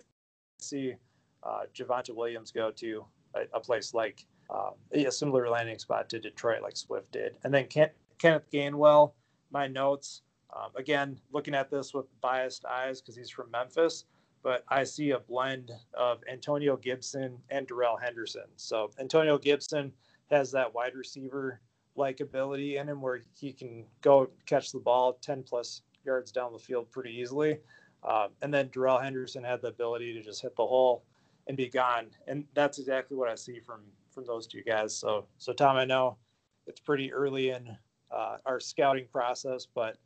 see 0.58 0.94
uh, 1.42 1.62
Javonte 1.74 2.14
Williams 2.14 2.50
go 2.50 2.70
to 2.72 3.04
a, 3.34 3.40
a 3.56 3.60
place 3.60 3.94
like 3.94 4.26
um, 4.50 4.72
a 4.92 5.10
similar 5.10 5.48
landing 5.48 5.78
spot 5.78 6.08
to 6.10 6.18
Detroit, 6.18 6.62
like 6.62 6.76
Swift 6.76 7.12
did. 7.12 7.36
And 7.44 7.52
then 7.52 7.66
Ken, 7.66 7.90
Kenneth 8.18 8.50
Gainwell, 8.52 9.12
my 9.50 9.66
notes. 9.66 10.22
Um, 10.56 10.70
again, 10.76 11.20
looking 11.32 11.54
at 11.54 11.70
this 11.70 11.92
with 11.92 12.06
biased 12.20 12.64
eyes 12.64 13.00
because 13.00 13.14
he's 13.14 13.28
from 13.28 13.50
Memphis, 13.50 14.06
but 14.42 14.64
I 14.68 14.84
see 14.84 15.10
a 15.10 15.18
blend 15.18 15.70
of 15.92 16.20
Antonio 16.30 16.76
Gibson 16.76 17.36
and 17.50 17.66
Darrell 17.66 17.98
Henderson. 17.98 18.46
So 18.56 18.90
Antonio 18.98 19.36
Gibson 19.36 19.92
has 20.30 20.50
that 20.52 20.72
wide 20.72 20.94
receiver 20.94 21.60
like 21.98 22.20
ability 22.20 22.76
in 22.76 22.88
him 22.88 23.02
where 23.02 23.20
he 23.38 23.52
can 23.52 23.84
go 24.00 24.30
catch 24.46 24.72
the 24.72 24.78
ball 24.78 25.18
10 25.20 25.42
plus 25.42 25.82
yards 26.04 26.32
down 26.32 26.52
the 26.52 26.58
field 26.58 26.90
pretty 26.90 27.10
easily. 27.10 27.58
Uh, 28.02 28.28
and 28.42 28.54
then 28.54 28.70
Darrell 28.72 28.98
Henderson 28.98 29.44
had 29.44 29.60
the 29.60 29.68
ability 29.68 30.14
to 30.14 30.22
just 30.22 30.40
hit 30.40 30.54
the 30.56 30.66
hole 30.66 31.04
and 31.48 31.56
be 31.56 31.68
gone. 31.68 32.06
And 32.26 32.44
that's 32.54 32.78
exactly 32.78 33.16
what 33.16 33.28
I 33.28 33.34
see 33.34 33.60
from 33.60 33.80
from 34.10 34.24
those 34.24 34.46
two 34.46 34.62
guys. 34.62 34.96
So 34.96 35.26
so 35.38 35.52
Tom, 35.52 35.76
I 35.76 35.84
know 35.84 36.16
it's 36.66 36.80
pretty 36.80 37.12
early 37.12 37.50
in 37.50 37.76
uh, 38.10 38.36
our 38.46 38.60
scouting 38.60 39.06
process, 39.12 39.66
but 39.74 39.96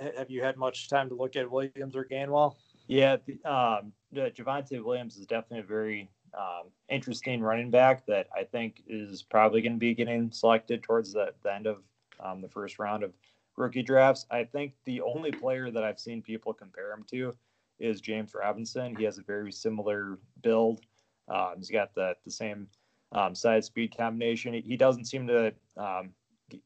have 0.00 0.30
you 0.30 0.42
had 0.42 0.56
much 0.56 0.88
time 0.88 1.08
to 1.08 1.14
look 1.14 1.36
at 1.36 1.50
Williams 1.50 1.96
or 1.96 2.04
Gainwell? 2.04 2.56
Yeah, 2.86 3.16
um, 3.44 3.92
Javonte 4.14 4.82
Williams 4.84 5.16
is 5.16 5.26
definitely 5.26 5.60
a 5.60 5.66
very 5.66 6.10
um, 6.36 6.68
interesting 6.88 7.40
running 7.40 7.70
back 7.70 8.06
that 8.06 8.28
I 8.36 8.44
think 8.44 8.82
is 8.86 9.22
probably 9.22 9.62
going 9.62 9.72
to 9.72 9.78
be 9.78 9.94
getting 9.94 10.30
selected 10.30 10.82
towards 10.82 11.12
the, 11.12 11.32
the 11.42 11.54
end 11.54 11.66
of 11.66 11.78
um, 12.20 12.40
the 12.40 12.48
first 12.48 12.78
round 12.78 13.02
of 13.02 13.12
rookie 13.56 13.82
drafts. 13.82 14.26
I 14.30 14.44
think 14.44 14.74
the 14.84 15.00
only 15.00 15.32
player 15.32 15.70
that 15.70 15.82
I've 15.82 16.00
seen 16.00 16.22
people 16.22 16.52
compare 16.52 16.92
him 16.92 17.04
to 17.10 17.32
is 17.78 18.00
James 18.00 18.32
Robinson. 18.34 18.94
He 18.96 19.04
has 19.04 19.18
a 19.18 19.22
very 19.22 19.52
similar 19.52 20.18
build. 20.42 20.80
Um, 21.28 21.54
he's 21.56 21.70
got 21.70 21.94
the 21.94 22.14
the 22.24 22.30
same 22.30 22.68
um, 23.12 23.34
size 23.34 23.66
speed 23.66 23.96
combination. 23.96 24.54
He, 24.54 24.76
doesn't 24.76 25.06
seem 25.06 25.26
to 25.28 25.52
um, 25.76 26.10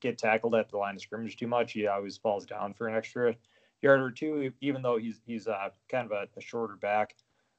get 0.00 0.18
tackled 0.18 0.54
at 0.54 0.70
the 0.70 0.76
line 0.76 0.96
of 0.96 1.00
scrimmage 1.00 1.37
too 1.37 1.46
much. 1.46 1.72
He 1.72 1.87
always 1.87 2.16
falls 2.16 2.46
down 2.46 2.74
for 2.74 2.88
an 2.88 2.96
extra 2.96 3.35
yard 3.83 4.00
or 4.00 4.11
two, 4.11 4.52
even 4.61 4.83
though 4.83 4.98
he's 4.98 5.20
he's 5.26 5.46
uh, 5.46 5.68
kind 5.90 6.11
of 6.11 6.12
a, 6.12 6.26
a 6.37 6.40
shorter 6.40 6.76
back. 6.76 7.14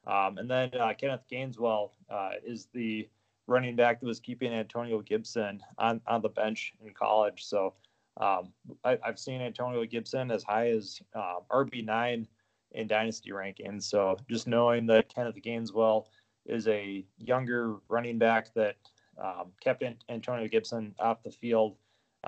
Um, 0.08 0.38
and 0.38 0.50
then 0.50 0.72
uh, 0.80 0.94
Kenneth 0.98 1.24
Gainwell 1.32 1.92
uh, 2.10 2.32
is 2.44 2.68
the 2.74 3.08
running 3.48 3.76
back 3.76 4.00
that 4.00 4.06
was 4.06 4.20
keeping 4.20 4.54
Antonio 4.54 5.02
Gibson 5.02 5.62
on, 5.78 6.02
on 6.08 6.22
the 6.22 6.30
bench 6.30 6.74
in 6.84 6.94
college. 6.94 7.44
So 7.44 7.74
um, 8.18 8.52
I, 8.84 8.98
have 9.04 9.20
seen 9.20 9.42
Antonio 9.42 9.86
Gibson 9.86 10.32
as 10.32 10.44
high 10.44 10.70
as 10.70 11.00
uh, 11.16 11.38
um, 11.38 11.42
RB9 11.52 12.26
in 12.72 12.88
dynasty 12.88 13.32
rankings. 13.32 13.84
So 13.84 14.18
just 14.30 14.48
knowing 14.48 14.86
that 14.88 15.14
Kenneth 15.14 15.36
Gainwell 15.36 16.06
is 16.46 16.68
a 16.68 17.06
younger 17.18 17.76
running 17.88 18.18
back 18.18 18.54
that 18.56 18.76
um, 19.22 19.52
kept 19.62 19.84
Antonio 20.10 20.48
Gibson 20.48 20.96
off 21.00 21.22
the 21.24 21.32
field 21.32 21.76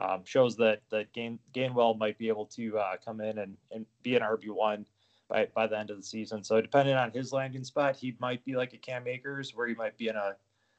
um, 0.01 0.21
shows 0.23 0.55
that 0.57 0.81
that 0.89 1.11
Gain, 1.13 1.39
Gainwell 1.53 1.97
might 1.97 2.17
be 2.17 2.27
able 2.27 2.45
to 2.47 2.77
uh, 2.77 2.95
come 3.03 3.21
in 3.21 3.37
and, 3.37 3.55
and 3.71 3.85
be 4.01 4.15
an 4.15 4.21
RB1 4.21 4.85
by, 5.29 5.47
by 5.55 5.67
the 5.67 5.77
end 5.77 5.89
of 5.89 5.97
the 5.97 6.03
season. 6.03 6.43
So 6.43 6.61
depending 6.61 6.95
on 6.95 7.11
his 7.11 7.31
landing 7.31 7.63
spot, 7.63 7.95
he 7.95 8.15
might 8.19 8.43
be 8.45 8.55
like 8.55 8.73
a 8.73 8.77
Cam 8.77 9.07
Akers 9.07 9.55
where 9.55 9.67
he 9.67 9.75
might 9.75 9.97
be 9.97 10.07
in 10.07 10.15
a 10.15 10.35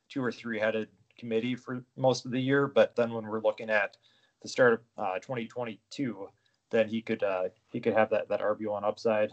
two 0.09 0.23
or 0.23 0.33
three 0.33 0.59
headed 0.59 0.89
committee 1.19 1.55
for 1.55 1.85
most 1.97 2.25
of 2.25 2.31
the 2.31 2.41
year. 2.41 2.67
But 2.67 2.97
then 2.97 3.13
when 3.13 3.27
we're 3.27 3.41
looking 3.41 3.71
at 3.71 3.97
the 4.43 4.49
start 4.49 4.75
of 4.75 4.81
uh, 4.99 5.19
2022, 5.21 6.29
then 6.71 6.89
he 6.89 7.01
could 7.01 7.23
uh, 7.23 7.45
he 7.71 7.81
could 7.81 7.95
have 7.95 8.11
that 8.11 8.29
that 8.29 8.41
RB 8.41 8.69
one 8.69 8.85
upside. 8.85 9.31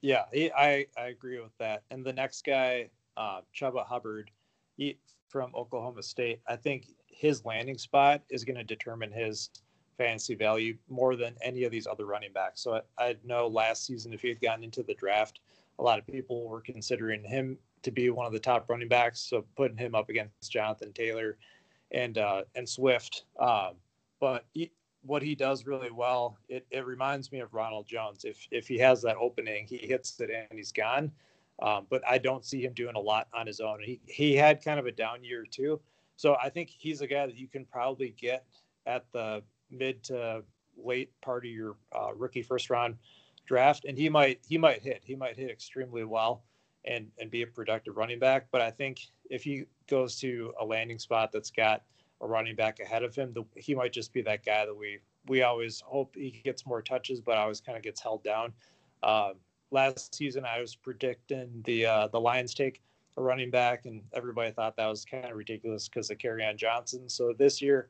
Yeah, 0.00 0.24
he, 0.32 0.50
I 0.52 0.86
I 0.98 1.06
agree 1.06 1.40
with 1.40 1.56
that. 1.58 1.82
And 1.90 2.04
the 2.04 2.12
next 2.12 2.44
guy, 2.44 2.90
uh, 3.16 3.40
Chuba 3.54 3.86
Hubbard, 3.86 4.30
he, 4.76 4.98
from 5.28 5.52
Oklahoma 5.54 6.02
State, 6.02 6.40
I 6.46 6.56
think 6.56 6.88
his 7.06 7.44
landing 7.44 7.78
spot 7.78 8.22
is 8.30 8.44
going 8.44 8.56
to 8.56 8.64
determine 8.64 9.12
his 9.12 9.50
fantasy 9.96 10.34
value 10.34 10.76
more 10.88 11.16
than 11.16 11.34
any 11.42 11.64
of 11.64 11.72
these 11.72 11.86
other 11.86 12.06
running 12.06 12.32
backs. 12.32 12.60
So 12.60 12.80
I, 12.98 13.04
I 13.04 13.16
know 13.24 13.46
last 13.46 13.86
season, 13.86 14.12
if 14.12 14.22
he 14.22 14.28
had 14.28 14.40
gotten 14.40 14.64
into 14.64 14.82
the 14.82 14.94
draft, 14.94 15.40
a 15.78 15.82
lot 15.82 15.98
of 15.98 16.06
people 16.06 16.48
were 16.48 16.60
considering 16.60 17.24
him 17.24 17.58
to 17.82 17.90
be 17.90 18.10
one 18.10 18.26
of 18.26 18.32
the 18.32 18.38
top 18.38 18.68
running 18.68 18.88
backs. 18.88 19.20
So 19.20 19.44
putting 19.56 19.76
him 19.76 19.94
up 19.94 20.08
against 20.08 20.50
Jonathan 20.50 20.92
Taylor 20.92 21.36
and 21.92 22.18
uh, 22.18 22.42
and 22.54 22.68
Swift. 22.68 23.24
Um, 23.38 23.74
but 24.20 24.46
he, 24.52 24.70
what 25.02 25.22
he 25.22 25.34
does 25.34 25.66
really 25.66 25.90
well, 25.90 26.38
it, 26.48 26.66
it 26.70 26.86
reminds 26.86 27.30
me 27.30 27.40
of 27.40 27.52
Ronald 27.52 27.86
Jones. 27.86 28.24
If 28.24 28.46
if 28.50 28.68
he 28.68 28.78
has 28.78 29.02
that 29.02 29.16
opening, 29.16 29.66
he 29.66 29.78
hits 29.78 30.18
it 30.20 30.30
and 30.30 30.58
he's 30.58 30.72
gone. 30.72 31.12
Um, 31.62 31.86
but 31.88 32.02
I 32.08 32.18
don't 32.18 32.44
see 32.44 32.64
him 32.64 32.72
doing 32.72 32.96
a 32.96 33.00
lot 33.00 33.28
on 33.32 33.46
his 33.46 33.60
own. 33.60 33.80
He 33.80 34.00
he 34.06 34.34
had 34.34 34.64
kind 34.64 34.80
of 34.80 34.86
a 34.86 34.92
down 34.92 35.22
year 35.22 35.44
too. 35.48 35.80
So 36.16 36.36
I 36.42 36.48
think 36.48 36.70
he's 36.70 37.00
a 37.00 37.06
guy 37.06 37.26
that 37.26 37.36
you 37.36 37.48
can 37.48 37.64
probably 37.64 38.14
get 38.18 38.44
at 38.86 39.04
the 39.12 39.42
mid 39.74 40.02
to 40.04 40.42
late 40.82 41.10
part 41.20 41.44
of 41.44 41.50
your 41.50 41.76
uh, 41.94 42.14
rookie 42.14 42.42
first 42.42 42.70
round 42.70 42.96
draft, 43.46 43.84
and 43.84 43.96
he 43.98 44.08
might 44.08 44.40
he 44.46 44.58
might 44.58 44.82
hit. 44.82 45.02
He 45.04 45.14
might 45.14 45.36
hit 45.36 45.50
extremely 45.50 46.04
well 46.04 46.44
and 46.84 47.06
and 47.18 47.30
be 47.30 47.42
a 47.42 47.46
productive 47.46 47.96
running 47.96 48.18
back. 48.18 48.46
But 48.50 48.60
I 48.60 48.70
think 48.70 49.00
if 49.30 49.42
he 49.42 49.64
goes 49.88 50.18
to 50.20 50.52
a 50.60 50.64
landing 50.64 50.98
spot 50.98 51.32
that's 51.32 51.50
got 51.50 51.82
a 52.20 52.26
running 52.26 52.56
back 52.56 52.80
ahead 52.80 53.02
of 53.02 53.14
him, 53.14 53.32
the, 53.32 53.44
he 53.56 53.74
might 53.74 53.92
just 53.92 54.12
be 54.12 54.22
that 54.22 54.44
guy 54.44 54.66
that 54.66 54.74
we 54.74 54.98
we 55.26 55.42
always 55.42 55.82
hope 55.86 56.14
he 56.16 56.40
gets 56.44 56.66
more 56.66 56.82
touches, 56.82 57.20
but 57.20 57.36
always 57.36 57.60
kind 57.60 57.76
of 57.76 57.82
gets 57.82 58.00
held 58.00 58.22
down. 58.22 58.52
Uh, 59.02 59.32
last 59.70 60.14
season, 60.14 60.44
I 60.44 60.60
was 60.60 60.74
predicting 60.74 61.62
the 61.64 61.86
uh, 61.86 62.08
the 62.08 62.20
Lions 62.20 62.54
take 62.54 62.82
a 63.16 63.22
running 63.22 63.50
back, 63.50 63.86
and 63.86 64.02
everybody 64.12 64.50
thought 64.50 64.76
that 64.76 64.86
was 64.86 65.04
kind 65.04 65.26
of 65.26 65.36
ridiculous 65.36 65.88
because 65.88 66.10
of 66.10 66.18
Kerryon 66.18 66.56
Johnson. 66.56 67.08
So 67.08 67.32
this 67.36 67.62
year, 67.62 67.88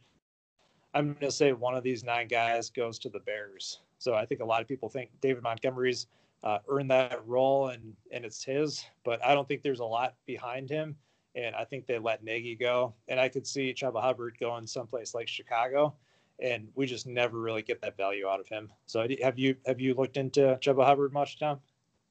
I'm 0.94 1.08
going 1.08 1.26
to 1.26 1.30
say 1.30 1.52
one 1.52 1.74
of 1.74 1.82
these 1.82 2.04
nine 2.04 2.28
guys 2.28 2.70
goes 2.70 2.98
to 3.00 3.08
the 3.08 3.18
Bears. 3.20 3.80
So 3.98 4.14
I 4.14 4.24
think 4.24 4.40
a 4.40 4.44
lot 4.44 4.62
of 4.62 4.68
people 4.68 4.88
think 4.88 5.10
David 5.20 5.42
Montgomery's 5.42 6.06
uh, 6.44 6.58
earned 6.68 6.90
that 6.90 7.26
role 7.26 7.68
and 7.68 7.94
and 8.12 8.24
it's 8.24 8.44
his, 8.44 8.84
but 9.04 9.24
I 9.24 9.34
don't 9.34 9.48
think 9.48 9.62
there's 9.62 9.80
a 9.80 9.84
lot 9.84 10.14
behind 10.26 10.70
him. 10.70 10.96
And 11.36 11.56
I 11.56 11.64
think 11.64 11.86
they 11.86 11.98
let 11.98 12.22
Nagy 12.22 12.54
go, 12.54 12.94
and 13.08 13.18
I 13.18 13.28
could 13.28 13.44
see 13.44 13.74
Chuba 13.74 14.00
Hubbard 14.00 14.36
going 14.38 14.68
someplace 14.68 15.16
like 15.16 15.26
Chicago, 15.26 15.92
and 16.38 16.68
we 16.76 16.86
just 16.86 17.08
never 17.08 17.40
really 17.40 17.62
get 17.62 17.80
that 17.80 17.96
value 17.96 18.28
out 18.28 18.38
of 18.38 18.46
him. 18.46 18.70
So 18.86 19.04
have 19.20 19.36
you 19.36 19.56
have 19.66 19.80
you 19.80 19.94
looked 19.94 20.16
into 20.16 20.56
Chuba 20.62 20.84
Hubbard 20.84 21.12
much, 21.12 21.40
Tom? 21.40 21.58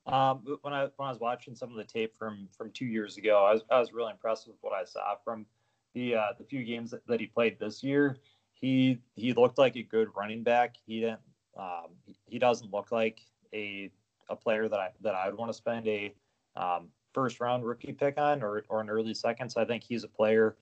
Um, 0.07 0.43
when 0.61 0.73
I 0.73 0.89
when 0.97 1.07
I 1.07 1.09
was 1.09 1.21
watching 1.21 1.55
some 1.55 1.71
of 1.71 1.77
the 1.77 1.85
tape 1.85 2.17
from 2.17 2.49
from 2.51 2.71
two 2.71 2.85
years 2.85 3.15
ago, 3.15 3.45
I 3.45 3.53
was 3.53 3.63
I 3.71 3.79
was 3.79 3.93
really 3.93 4.11
impressed 4.11 4.45
with 4.45 4.57
what 4.59 4.73
I 4.73 4.83
saw 4.83 5.15
from 5.23 5.45
the 5.93 6.15
uh, 6.15 6.27
the 6.37 6.43
few 6.43 6.65
games 6.65 6.91
that, 6.91 7.07
that 7.07 7.21
he 7.21 7.27
played 7.27 7.57
this 7.59 7.81
year. 7.81 8.17
He 8.63 8.99
he 9.15 9.33
looked 9.33 9.57
like 9.57 9.75
a 9.75 9.83
good 9.83 10.07
running 10.15 10.41
back. 10.41 10.75
He 10.87 11.01
didn't 11.01 11.19
um, 11.59 11.87
he 12.27 12.39
doesn't 12.39 12.71
look 12.71 12.93
like 12.93 13.19
a 13.53 13.91
a 14.29 14.37
player 14.37 14.69
that 14.69 14.79
I 14.79 14.91
that 15.01 15.15
I 15.15 15.27
would 15.27 15.37
want 15.37 15.49
to 15.49 15.53
spend 15.53 15.85
a 15.85 16.13
um, 16.55 16.87
first 17.13 17.41
round 17.41 17.65
rookie 17.65 17.91
pick 17.91 18.17
on 18.17 18.41
or 18.41 18.63
or 18.69 18.79
an 18.79 18.89
early 18.89 19.13
second. 19.15 19.49
So 19.49 19.59
I 19.59 19.65
think 19.65 19.83
he's 19.83 20.05
a 20.05 20.07
player 20.07 20.55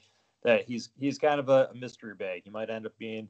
that 0.43 0.63
he's 0.63 0.89
he's 0.99 1.19
kind 1.19 1.39
of 1.39 1.49
a, 1.49 1.69
mystery 1.75 2.15
bag. 2.15 2.41
He 2.43 2.49
might 2.49 2.71
end 2.71 2.87
up 2.87 2.97
being 2.97 3.29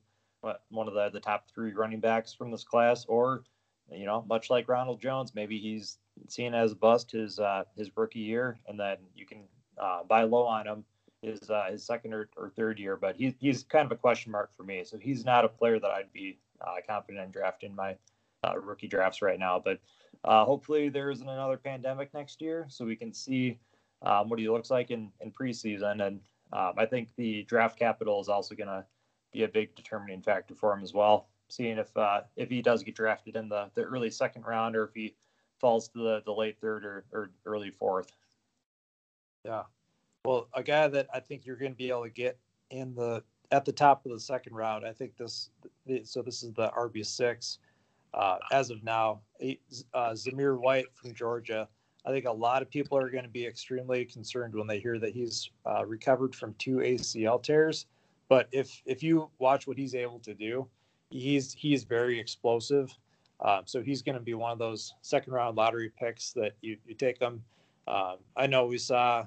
one 0.70 0.88
of 0.88 0.94
the 0.94 1.10
the 1.10 1.20
top 1.20 1.50
three 1.54 1.74
running 1.74 2.00
backs 2.00 2.34
from 2.34 2.50
this 2.50 2.64
class, 2.64 3.04
or 3.10 3.44
you 3.92 4.06
know, 4.06 4.24
much 4.30 4.50
like 4.50 4.70
Ronald 4.70 5.02
Jones, 5.02 5.36
maybe 5.36 5.60
he's 5.60 5.98
seen 6.30 6.54
as 6.54 6.72
a 6.72 6.76
bust 6.78 7.12
his 7.12 7.40
uh, 7.40 7.66
his 7.76 7.92
rookie 7.98 8.20
year, 8.20 8.58
and 8.68 8.80
then 8.80 9.00
you 9.14 9.26
can 9.26 9.44
uh, 9.78 10.06
buy 10.06 10.24
low 10.24 10.44
on 10.44 10.66
him 10.66 10.86
his 11.22 11.50
uh, 11.50 11.68
his 11.72 11.86
second 11.86 12.14
or, 12.14 12.30
or 12.38 12.50
third 12.50 12.80
year. 12.80 12.96
But 12.96 13.16
he's 13.16 13.34
he's 13.40 13.64
kind 13.64 13.86
of 13.86 13.92
a 13.92 13.96
question 13.96 14.32
mark 14.32 14.54
for 14.56 14.64
me. 14.64 14.84
So 14.84 14.98
he's 14.98 15.26
not 15.26 15.46
a 15.46 15.50
player 15.50 15.80
that 15.80 15.92
I'd 15.92 16.12
be 16.14 16.38
uh, 16.62 16.76
confident 16.88 17.26
in 17.26 17.32
drafting 17.32 17.76
my 17.76 17.96
uh, 18.44 18.58
rookie 18.60 18.88
drafts 18.88 19.22
right 19.22 19.40
now. 19.40 19.62
But 19.64 19.80
uh, 20.24 20.46
hopefully 20.46 20.90
there 20.90 21.10
isn't 21.10 21.28
another 21.28 21.58
pandemic 21.58 22.14
next 22.14 22.42
year, 22.42 22.66
so 22.70 22.86
we 22.86 22.96
can 22.96 23.14
see 23.14 23.60
um, 24.02 24.30
what 24.30 24.40
he 24.40 24.50
looks 24.50 24.70
like 24.70 24.92
in 24.92 25.12
in 25.22 25.32
preseason. 25.32 26.06
And 26.06 26.22
um, 26.54 26.74
I 26.78 26.86
think 26.86 27.10
the 27.16 27.44
draft 27.44 27.78
capital 27.78 28.20
is 28.22 28.30
also 28.30 28.56
going 28.56 28.68
to 28.68 28.86
be 29.32 29.44
a 29.44 29.48
big 29.48 29.76
determining 29.76 30.22
factor 30.22 30.56
for 30.56 30.74
him 30.74 30.84
as 30.84 30.94
well 30.94 31.28
seeing 31.52 31.78
if 31.78 31.96
uh, 31.98 32.22
if 32.36 32.50
he 32.50 32.62
does 32.62 32.84
get 32.84 32.96
drafted 32.96 33.36
in 33.36 33.50
the, 33.50 33.70
the 33.76 33.84
early 33.84 34.10
second 34.10 34.44
round 34.46 34.76
or 34.76 34.86
if 34.86 34.94
he 34.94 35.16
falls 35.60 35.90
to 35.90 36.00
the, 36.00 36.22
the 36.26 36.32
late 36.32 36.58
third 36.60 36.86
or, 36.86 37.04
or 37.12 37.30
early 37.46 37.70
fourth. 37.70 38.12
Yeah. 39.46 39.64
Well, 40.26 40.48
a 40.54 40.62
guy 40.62 40.88
that 40.88 41.08
I 41.14 41.20
think 41.20 41.46
you're 41.46 41.56
going 41.56 41.72
to 41.72 41.78
be 41.78 41.90
able 41.90 42.04
to 42.04 42.10
get 42.10 42.38
in 42.70 42.94
the 42.94 43.24
at 43.52 43.66
the 43.66 43.72
top 43.72 44.06
of 44.06 44.12
the 44.12 44.20
second 44.20 44.54
round. 44.54 44.86
I 44.86 44.94
think 44.94 45.18
this. 45.18 45.50
So 46.04 46.22
this 46.22 46.44
is 46.44 46.54
the 46.54 46.70
RB 46.70 47.06
six 47.06 47.58
uh, 48.14 48.38
as 48.52 48.70
of 48.70 48.84
now. 48.84 49.22
Uh, 49.42 50.12
Zamir 50.12 50.60
White 50.60 50.86
from 50.94 51.14
Georgia. 51.14 51.68
I 52.06 52.12
think 52.12 52.26
a 52.26 52.32
lot 52.32 52.62
of 52.62 52.70
people 52.70 52.98
are 52.98 53.10
going 53.10 53.24
to 53.24 53.30
be 53.30 53.46
extremely 53.46 54.06
concerned 54.06 54.56
when 54.56 54.68
they 54.68 54.80
hear 54.80 55.00
that 55.00 55.14
he's 55.14 55.52
uh, 55.66 55.86
recovered 55.86 56.36
from 56.36 56.56
two 56.58 56.78
ACL 56.78 57.42
tears. 57.42 57.88
But 58.30 58.48
if 58.52 58.82
if 58.86 59.02
you 59.02 59.30
watch 59.40 59.66
what 59.66 59.78
he's 59.78 59.96
able 59.96 60.20
to 60.20 60.36
do, 60.36 60.68
he's 61.10 61.52
he's 61.54 61.84
very 61.84 62.20
explosive. 62.20 62.96
Um, 63.40 63.64
so 63.66 63.82
he's 63.82 64.04
going 64.04 64.16
to 64.16 64.22
be 64.22 64.36
one 64.36 64.52
of 64.52 64.60
those 64.60 64.94
second 65.02 65.34
round 65.34 65.58
lottery 65.58 65.92
picks 65.98 66.32
that 66.34 66.52
you, 66.62 66.78
you 66.86 66.94
take 66.94 67.18
them. 67.18 67.44
Um, 67.88 68.18
I 68.38 68.46
know 68.46 68.68
we 68.68 68.78
saw 68.78 69.26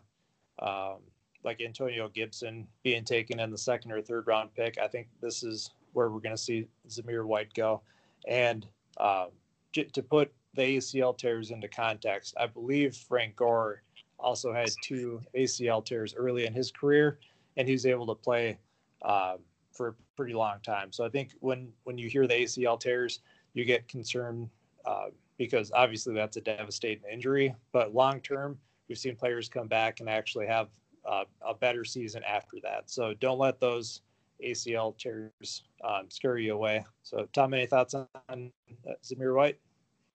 um, 0.61 0.97
like 1.45 1.61
Antonio 1.61 2.09
Gibson 2.09 2.67
being 2.83 3.05
taken 3.05 3.41
in 3.41 3.51
the 3.51 3.59
second 3.59 3.93
or 3.93 4.01
third 4.01 4.27
round 4.27 4.55
pick. 4.55 4.79
I 4.79 4.89
think 4.89 5.09
this 5.21 5.43
is 5.43 5.71
where 5.93 6.11
we're 6.11 6.21
going 6.21 6.37
to 6.37 6.43
see 6.43 6.67
Zamir 6.89 7.25
White 7.25 7.53
go. 7.55 7.83
And 8.27 8.67
uh, 8.97 9.27
to 9.73 10.03
put 10.03 10.33
the 10.55 10.79
ACL 10.79 11.17
tears 11.17 11.51
into 11.51 11.69
context, 11.69 12.35
I 12.39 12.47
believe 12.47 12.97
Frank 12.97 13.37
Gore 13.37 13.83
also 14.19 14.53
had 14.53 14.71
two 14.83 15.21
ACL 15.37 15.85
tears 15.85 16.15
early 16.17 16.47
in 16.47 16.55
his 16.55 16.71
career, 16.71 17.19
and 17.57 17.69
he 17.69 17.75
was 17.75 17.87
able 17.87 18.07
to 18.07 18.15
play 18.15 18.59
uh, 19.03 19.37
for 19.73 19.89
a 19.89 19.95
pretty 20.17 20.35
long 20.35 20.61
time. 20.63 20.93
So 20.93 21.05
I 21.05 21.09
think 21.09 21.33
when 21.41 21.73
when 21.85 21.99
you 21.99 22.09
hear 22.09 22.27
the 22.27 22.35
ACL 22.35 22.79
tears, 22.79 23.21
you 23.53 23.65
get 23.65 23.89
concerned 23.89 24.49
uh, 24.85 25.07
because 25.37 25.71
obviously 25.75 26.15
that's 26.15 26.37
a 26.37 26.41
devastating 26.41 27.05
injury. 27.13 27.55
But 27.73 27.95
long 27.95 28.21
term, 28.21 28.59
we've 28.89 28.99
seen 28.99 29.17
players 29.17 29.49
come 29.49 29.69
back 29.69 30.01
and 30.01 30.09
actually 30.09 30.47
have 30.47 30.69
uh, 31.05 31.25
a 31.47 31.55
better 31.55 31.85
season 31.85 32.23
after 32.25 32.57
that. 32.63 32.91
So 32.91 33.15
don't 33.15 33.39
let 33.39 33.61
those 33.61 34.03
ACL 34.45 34.97
tears 34.97 35.65
um, 35.85 36.07
scare 36.09 36.39
you 36.39 36.55
away. 36.55 36.85
So 37.03 37.29
Tom, 37.33 37.55
any 37.55 37.67
thoughts 37.67 37.95
on 37.95 38.07
uh, 38.29 38.93
Zamir 39.05 39.35
White? 39.35 39.59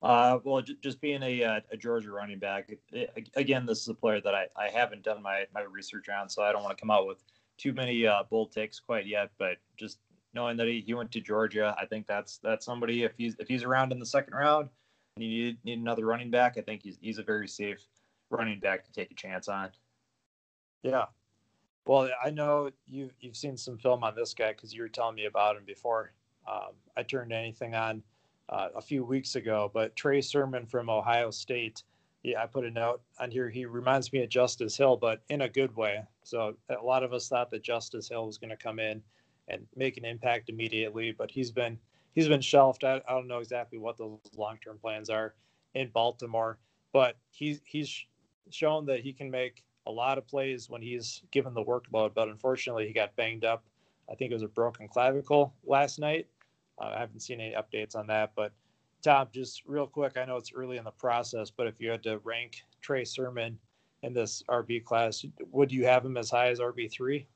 Uh, 0.01 0.39
well, 0.43 0.61
j- 0.61 0.77
just 0.81 1.01
being 1.01 1.21
a, 1.23 1.43
uh, 1.43 1.59
a 1.71 1.77
Georgia 1.77 2.11
running 2.11 2.39
back, 2.39 2.71
it, 2.91 3.29
again, 3.35 3.65
this 3.65 3.81
is 3.81 3.87
a 3.89 3.93
player 3.93 4.21
that 4.21 4.33
I, 4.33 4.47
I 4.55 4.69
haven't 4.69 5.03
done 5.03 5.21
my, 5.21 5.45
my 5.53 5.61
research 5.61 6.07
on, 6.09 6.29
so 6.29 6.41
I 6.41 6.51
don't 6.51 6.63
want 6.63 6.77
to 6.77 6.81
come 6.81 6.91
out 6.91 7.05
with 7.05 7.23
too 7.57 7.73
many 7.73 8.07
uh, 8.07 8.23
bold 8.29 8.51
takes 8.51 8.79
quite 8.79 9.05
yet. 9.05 9.29
But 9.37 9.57
just 9.77 9.99
knowing 10.33 10.55
that 10.57 10.67
he, 10.67 10.81
he 10.85 10.93
went 10.93 11.11
to 11.11 11.21
Georgia, 11.21 11.75
I 11.77 11.85
think 11.85 12.07
that's 12.07 12.37
that's 12.37 12.65
somebody 12.65 13.03
if 13.03 13.11
he's 13.17 13.35
if 13.39 13.47
he's 13.47 13.63
around 13.63 13.91
in 13.91 13.99
the 13.99 14.05
second 14.05 14.33
round 14.33 14.69
and 15.15 15.25
you 15.25 15.45
need, 15.45 15.57
need 15.65 15.79
another 15.79 16.05
running 16.05 16.31
back, 16.31 16.57
I 16.57 16.61
think 16.61 16.81
he's 16.81 16.97
he's 17.01 17.17
a 17.17 17.23
very 17.23 17.47
safe 17.47 17.85
running 18.29 18.59
back 18.59 18.83
to 18.85 18.91
take 18.91 19.11
a 19.11 19.15
chance 19.15 19.47
on. 19.47 19.69
Yeah. 20.83 21.05
Well, 21.85 22.09
I 22.23 22.29
know 22.29 22.69
you 22.85 23.09
you've 23.19 23.35
seen 23.35 23.57
some 23.57 23.77
film 23.77 24.03
on 24.03 24.15
this 24.15 24.33
guy 24.33 24.51
because 24.51 24.73
you 24.73 24.81
were 24.81 24.89
telling 24.89 25.15
me 25.15 25.25
about 25.25 25.55
him 25.57 25.63
before 25.65 26.13
um, 26.47 26.73
I 26.95 27.03
turned 27.03 27.31
anything 27.31 27.75
on 27.75 28.03
uh, 28.49 28.69
a 28.75 28.81
few 28.81 29.03
weeks 29.03 29.35
ago. 29.35 29.71
But 29.73 29.95
Trey 29.95 30.21
Sermon 30.21 30.65
from 30.65 30.89
Ohio 30.89 31.31
State, 31.31 31.83
yeah, 32.23 32.43
I 32.43 32.47
put 32.47 32.65
a 32.65 32.71
note 32.71 33.01
on 33.19 33.31
here. 33.31 33.49
He 33.49 33.65
reminds 33.65 34.11
me 34.11 34.23
of 34.23 34.29
Justice 34.29 34.75
Hill, 34.75 34.97
but 34.97 35.21
in 35.29 35.41
a 35.41 35.49
good 35.49 35.75
way. 35.75 36.03
So 36.23 36.55
a 36.69 36.83
lot 36.83 37.03
of 37.03 37.13
us 37.13 37.27
thought 37.27 37.49
that 37.51 37.63
Justice 37.63 38.09
Hill 38.09 38.25
was 38.25 38.37
going 38.37 38.49
to 38.49 38.57
come 38.57 38.79
in 38.79 39.01
and 39.47 39.65
make 39.75 39.97
an 39.97 40.05
impact 40.05 40.49
immediately, 40.49 41.11
but 41.11 41.31
he's 41.31 41.51
been 41.51 41.77
he's 42.13 42.27
been 42.27 42.41
shelved. 42.41 42.83
I, 42.83 43.01
I 43.07 43.13
don't 43.13 43.27
know 43.27 43.39
exactly 43.39 43.79
what 43.79 43.97
those 43.97 44.19
long 44.35 44.57
term 44.63 44.77
plans 44.79 45.09
are 45.09 45.33
in 45.73 45.89
Baltimore, 45.89 46.59
but 46.93 47.15
he's 47.31 47.61
he's 47.63 48.05
shown 48.49 48.85
that 48.87 49.01
he 49.01 49.13
can 49.13 49.29
make 49.29 49.63
a 49.87 49.91
lot 49.91 50.17
of 50.17 50.27
plays 50.27 50.69
when 50.69 50.81
he's 50.81 51.23
given 51.31 51.53
the 51.53 51.63
workload. 51.63 52.13
But 52.13 52.29
unfortunately, 52.29 52.87
he 52.87 52.93
got 52.93 53.15
banged 53.15 53.45
up. 53.45 53.63
I 54.09 54.15
think 54.15 54.31
it 54.31 54.35
was 54.35 54.43
a 54.43 54.47
broken 54.47 54.87
clavicle 54.87 55.53
last 55.63 55.99
night. 55.99 56.27
Uh, 56.81 56.93
I 56.95 56.99
haven't 56.99 57.21
seen 57.21 57.41
any 57.41 57.55
updates 57.55 57.95
on 57.95 58.07
that, 58.07 58.31
but 58.35 58.53
Tom, 59.01 59.27
just 59.33 59.63
real 59.65 59.87
quick, 59.87 60.17
I 60.17 60.25
know 60.25 60.37
it's 60.37 60.51
early 60.53 60.77
in 60.77 60.83
the 60.83 60.91
process, 60.91 61.49
but 61.49 61.67
if 61.67 61.75
you 61.79 61.89
had 61.89 62.03
to 62.03 62.19
rank 62.19 62.63
Trey 62.81 63.05
Sermon 63.05 63.57
in 64.03 64.13
this 64.13 64.43
RB 64.49 64.83
class, 64.83 65.25
would 65.51 65.71
you 65.71 65.85
have 65.85 66.05
him 66.05 66.17
as 66.17 66.29
high 66.29 66.49
as 66.49 66.59
RB 66.59 66.91
three? 66.91 67.27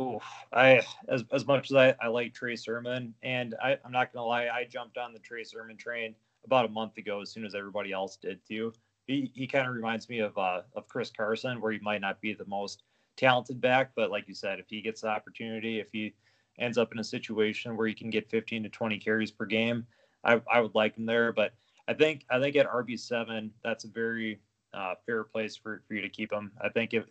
Oof. 0.00 0.22
I 0.52 0.82
as 1.08 1.24
as 1.30 1.46
much 1.46 1.70
as 1.70 1.76
I, 1.76 1.94
I 2.00 2.08
like 2.08 2.34
Trey 2.34 2.56
Sermon, 2.56 3.14
and 3.22 3.54
I, 3.62 3.78
I'm 3.84 3.92
not 3.92 4.12
gonna 4.12 4.26
lie, 4.26 4.48
I 4.48 4.64
jumped 4.64 4.98
on 4.98 5.12
the 5.12 5.20
Trey 5.20 5.44
Sermon 5.44 5.76
train 5.76 6.14
about 6.44 6.64
a 6.64 6.68
month 6.68 6.98
ago 6.98 7.20
as 7.20 7.30
soon 7.30 7.44
as 7.44 7.54
everybody 7.54 7.92
else 7.92 8.16
did 8.16 8.40
too. 8.46 8.72
He 9.06 9.30
he 9.34 9.46
kind 9.46 9.68
of 9.68 9.74
reminds 9.74 10.08
me 10.08 10.20
of 10.20 10.36
uh 10.38 10.62
of 10.74 10.88
Chris 10.88 11.10
Carson, 11.10 11.60
where 11.60 11.72
he 11.72 11.78
might 11.80 12.00
not 12.00 12.20
be 12.20 12.32
the 12.34 12.46
most 12.46 12.82
talented 13.16 13.60
back, 13.60 13.92
but 13.94 14.10
like 14.10 14.28
you 14.28 14.34
said, 14.34 14.58
if 14.58 14.66
he 14.68 14.80
gets 14.80 15.02
the 15.02 15.08
opportunity, 15.08 15.78
if 15.80 15.88
he 15.92 16.14
ends 16.58 16.78
up 16.78 16.92
in 16.92 16.98
a 16.98 17.04
situation 17.04 17.76
where 17.76 17.86
he 17.86 17.94
can 17.94 18.10
get 18.10 18.30
15 18.30 18.62
to 18.62 18.68
20 18.68 18.98
carries 18.98 19.30
per 19.30 19.44
game, 19.44 19.86
I, 20.24 20.40
I 20.52 20.60
would 20.60 20.74
like 20.74 20.96
him 20.96 21.06
there. 21.06 21.32
But 21.32 21.52
I 21.88 21.94
think 21.94 22.24
I 22.30 22.40
think 22.40 22.56
at 22.56 22.68
RB 22.68 22.98
seven, 22.98 23.52
that's 23.62 23.84
a 23.84 23.88
very 23.88 24.40
uh, 24.72 24.94
fair 25.06 25.24
place 25.24 25.56
for, 25.56 25.82
for 25.86 25.94
you 25.94 26.02
to 26.02 26.08
keep 26.08 26.32
him. 26.32 26.52
I 26.60 26.68
think 26.68 26.94
if 26.94 27.04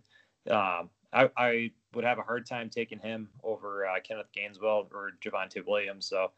um, 0.50 0.90
I, 1.14 1.30
I 1.38 1.72
would 1.94 2.04
have 2.04 2.20
a 2.20 2.24
hard 2.24 2.46
time 2.46 2.70
taking 2.70 3.00
him 3.00 3.30
over 3.44 3.86
uh, 3.86 4.00
Kenneth 4.04 4.28
Gainwell 4.36 4.88
or 4.94 5.12
Javonte 5.24 5.66
Williams. 5.66 6.08
So 6.08 6.32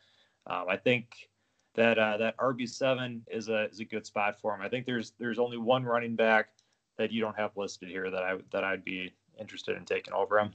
um, 0.48 0.65
I 0.70 0.78
think 0.78 1.30
that 1.76 1.98
uh, 1.98 2.18
that 2.18 2.38
RB 2.38 2.68
seven 2.68 3.24
is 3.30 3.50
a 3.50 3.70
is 3.70 3.80
a 3.80 3.86
good 3.86 4.06
spot 4.06 4.40
for 4.40 4.54
him. 4.54 4.62
I 4.62 4.70
think 4.70 4.86
there's 4.86 5.14
there's 5.20 5.40
only 5.40 5.58
one 5.58 5.84
running 5.84 6.16
back 6.16 6.50
that 6.98 7.12
you 7.12 7.22
don't 7.22 7.38
have 7.38 7.52
listed 7.56 7.90
here 7.90 8.10
that 8.10 8.24
I 8.24 8.38
that 8.52 8.64
I'd 8.64 8.84
be 8.84 9.14
interested 9.40 9.78
in 9.78 9.86
taking 9.86 10.14
over 10.14 10.40
him. 10.40 10.52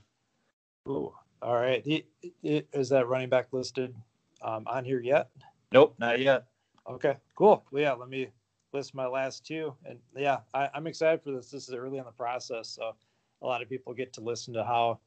Ooh, 0.88 1.12
all 1.42 1.56
right. 1.56 1.82
He, 1.84 2.06
he, 2.42 2.62
is 2.72 2.88
that 2.88 3.06
running 3.06 3.28
back 3.28 3.48
listed 3.52 3.94
um, 4.42 4.64
on 4.66 4.84
here 4.84 5.00
yet? 5.00 5.28
Nope, 5.72 5.94
not 5.98 6.20
yet. 6.20 6.46
Okay, 6.88 7.16
cool. 7.36 7.64
Well, 7.70 7.82
yeah, 7.82 7.92
let 7.92 8.08
me 8.08 8.28
list 8.72 8.94
my 8.94 9.06
last 9.06 9.44
two, 9.44 9.74
and 9.84 9.98
yeah, 10.16 10.38
I, 10.54 10.68
I'm 10.74 10.86
excited 10.86 11.22
for 11.22 11.32
this. 11.32 11.50
This 11.50 11.68
is 11.68 11.74
early 11.74 11.98
in 11.98 12.04
the 12.04 12.10
process, 12.10 12.68
so 12.68 12.94
a 13.42 13.46
lot 13.46 13.62
of 13.62 13.68
people 13.68 13.92
get 13.92 14.12
to 14.14 14.20
listen 14.20 14.54
to 14.54 14.64
how 14.64 14.98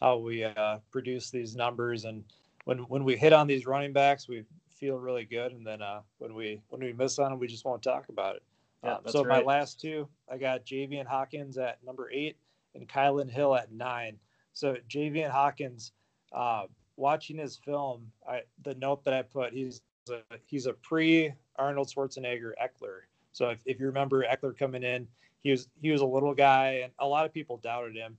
how 0.00 0.18
we 0.18 0.44
uh, 0.44 0.78
produce 0.90 1.30
these 1.30 1.56
numbers 1.56 2.04
and 2.04 2.24
when 2.64 2.78
when 2.80 3.04
we 3.04 3.16
hit 3.16 3.32
on 3.32 3.46
these 3.46 3.66
running 3.66 3.92
backs 3.92 4.28
we 4.28 4.44
feel 4.78 4.98
really 4.98 5.24
good 5.24 5.52
and 5.52 5.66
then 5.66 5.82
uh, 5.82 6.00
when 6.18 6.34
we 6.34 6.60
when 6.68 6.80
we 6.80 6.92
miss 6.92 7.18
on 7.18 7.30
them 7.30 7.38
we 7.38 7.46
just 7.46 7.64
won't 7.64 7.82
talk 7.82 8.08
about 8.08 8.36
it 8.36 8.42
yeah, 8.84 8.94
um, 8.94 9.00
so 9.06 9.24
right. 9.24 9.44
my 9.44 9.44
last 9.44 9.80
two 9.80 10.08
i 10.30 10.36
got 10.36 10.64
javian 10.64 11.06
hawkins 11.06 11.56
at 11.58 11.82
number 11.84 12.10
eight 12.12 12.36
and 12.74 12.88
kylin 12.88 13.30
hill 13.30 13.54
at 13.54 13.72
nine 13.72 14.16
so 14.52 14.76
javian 14.88 15.30
hawkins 15.30 15.92
uh, 16.32 16.64
watching 16.96 17.38
his 17.38 17.56
film 17.56 18.10
I, 18.28 18.42
the 18.62 18.74
note 18.74 19.04
that 19.04 19.14
i 19.14 19.22
put 19.22 19.52
he's 19.52 19.80
a, 20.10 20.20
he's 20.44 20.66
a 20.66 20.72
pre 20.72 21.32
arnold 21.56 21.90
schwarzenegger 21.94 22.52
Ekeler. 22.62 23.00
so 23.32 23.50
if, 23.50 23.58
if 23.64 23.80
you 23.80 23.86
remember 23.86 24.24
Ekeler 24.24 24.56
coming 24.56 24.82
in 24.82 25.08
he 25.46 25.52
was 25.52 25.68
he 25.80 25.92
was 25.92 26.00
a 26.00 26.06
little 26.06 26.34
guy, 26.34 26.80
and 26.82 26.92
a 26.98 27.06
lot 27.06 27.24
of 27.24 27.32
people 27.32 27.58
doubted 27.58 27.94
him. 27.94 28.18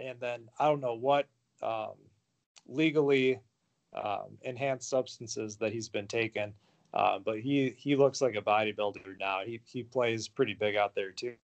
And 0.00 0.20
then 0.20 0.48
I 0.60 0.68
don't 0.68 0.80
know 0.80 0.94
what 0.94 1.26
um, 1.60 1.94
legally 2.68 3.40
um, 3.94 4.36
enhanced 4.42 4.88
substances 4.88 5.56
that 5.56 5.72
he's 5.72 5.88
been 5.88 6.06
taking, 6.06 6.52
uh, 6.94 7.18
but 7.18 7.40
he 7.40 7.74
he 7.76 7.96
looks 7.96 8.20
like 8.20 8.36
a 8.36 8.42
bodybuilder 8.42 9.18
now. 9.18 9.40
He 9.44 9.60
he 9.64 9.82
plays 9.82 10.28
pretty 10.28 10.54
big 10.54 10.76
out 10.76 10.94
there 10.94 11.10
too. 11.12 11.36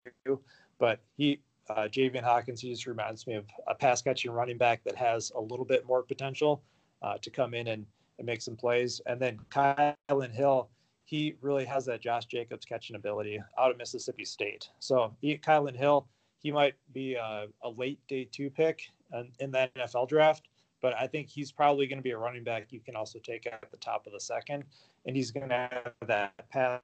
But 0.78 1.00
he 1.16 1.40
uh, 1.70 1.88
Javian 1.88 2.22
Hawkins, 2.22 2.61
he 2.61 2.70
just 2.70 2.87
reminds 2.87 3.26
me 3.26 3.35
of 3.35 3.46
a 3.66 3.74
pass 3.74 4.02
catching 4.02 4.31
running 4.31 4.59
back 4.59 4.83
that 4.85 4.96
has 4.96 5.31
a 5.37 5.40
little 5.40 5.64
bit 5.64 5.87
more 5.87 6.02
potential 6.02 6.62
uh, 7.02 7.18
to 7.22 7.31
come 7.31 7.55
in 7.55 7.68
and, 7.68 7.87
and 8.18 8.26
make 8.26 8.42
some 8.42 8.57
plays. 8.57 9.00
And 9.07 9.20
then 9.20 9.38
Kylin 9.50 10.33
Hill, 10.33 10.68
he 11.05 11.35
really 11.40 11.64
has 11.64 11.85
that 11.87 12.00
Josh 12.00 12.26
Jacobs 12.26 12.64
catching 12.64 12.96
ability 12.96 13.40
out 13.59 13.70
of 13.70 13.78
Mississippi 13.78 14.24
State. 14.24 14.70
So 14.81 15.14
he, 15.20 15.38
Kylin 15.38 15.76
Hill, 15.76 16.07
he 16.40 16.50
might 16.50 16.74
be 16.92 17.14
a, 17.14 17.46
a 17.62 17.68
late 17.70 18.00
day 18.09 18.28
two 18.31 18.50
pick 18.50 18.83
in, 19.12 19.31
in 19.38 19.50
the 19.50 19.70
NFL 19.76 20.09
draft, 20.09 20.48
but 20.83 20.95
I 20.95 21.07
think 21.07 21.29
he's 21.29 21.51
probably 21.51 21.87
going 21.87 21.99
to 21.99 22.03
be 22.03 22.11
a 22.11 22.18
running 22.18 22.45
back 22.45 22.66
you 22.71 22.81
can 22.81 22.97
also 22.97 23.18
take 23.18 23.47
at 23.47 23.71
the 23.71 23.79
top 23.79 24.07
of 24.07 24.12
the 24.12 24.21
second, 24.21 24.64
and 25.07 25.16
he's 25.16 25.31
going 25.31 25.49
to 25.49 25.55
have 25.55 25.92
that 26.07 26.49
pass 26.51 26.81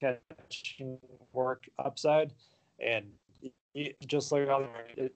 catching 0.00 0.98
work 1.32 1.66
upside, 1.78 2.34
and 2.80 3.06
he, 3.72 3.94
just 4.06 4.30
like 4.30 4.46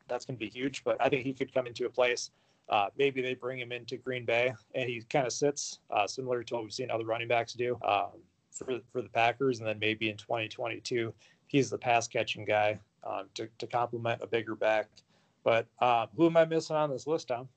that's 0.09 0.25
going 0.25 0.37
to 0.37 0.45
be 0.45 0.49
huge. 0.49 0.83
But 0.85 0.97
I 1.01 1.09
think 1.09 1.25
he 1.25 1.35
could 1.35 1.53
come 1.53 1.67
into 1.67 1.85
a 1.85 1.91
place 1.91 2.31
uh, 2.69 2.89
maybe 2.99 3.23
they 3.23 3.35
bring 3.35 3.59
him 3.59 3.73
into 3.73 3.97
Green 3.97 4.25
Bay 4.25 4.53
and 4.75 4.89
he 4.89 5.01
kind 5.03 5.27
of 5.27 5.33
sits 5.33 5.81
uh, 5.91 6.07
similar 6.07 6.43
to 6.43 6.55
what 6.55 6.63
we've 6.63 6.73
seen 6.73 6.91
other 6.91 7.05
running 7.05 7.29
backs 7.29 7.55
do 7.55 7.79
um, 7.83 8.11
for 8.51 8.79
for 8.93 9.03
the 9.03 9.09
Packers, 9.09 9.59
and 9.59 9.69
then 9.69 9.79
maybe 9.79 10.11
in 10.11 10.17
2022 10.17 11.13
he's 11.47 11.71
the 11.71 11.79
pass 11.79 12.07
catching 12.07 12.45
guy 12.45 12.79
um, 13.05 13.25
to 13.35 13.49
to 13.59 13.67
complement 13.67 14.21
a 14.23 14.27
bigger 14.27 14.55
back. 14.55 14.89
But 15.49 15.67
uh, 15.79 16.09
who 16.15 16.27
am 16.27 16.37
I 16.37 16.45
missing 16.45 16.77
on 16.77 16.91
this 16.91 17.07
list, 17.07 17.29
Tom? 17.29 17.49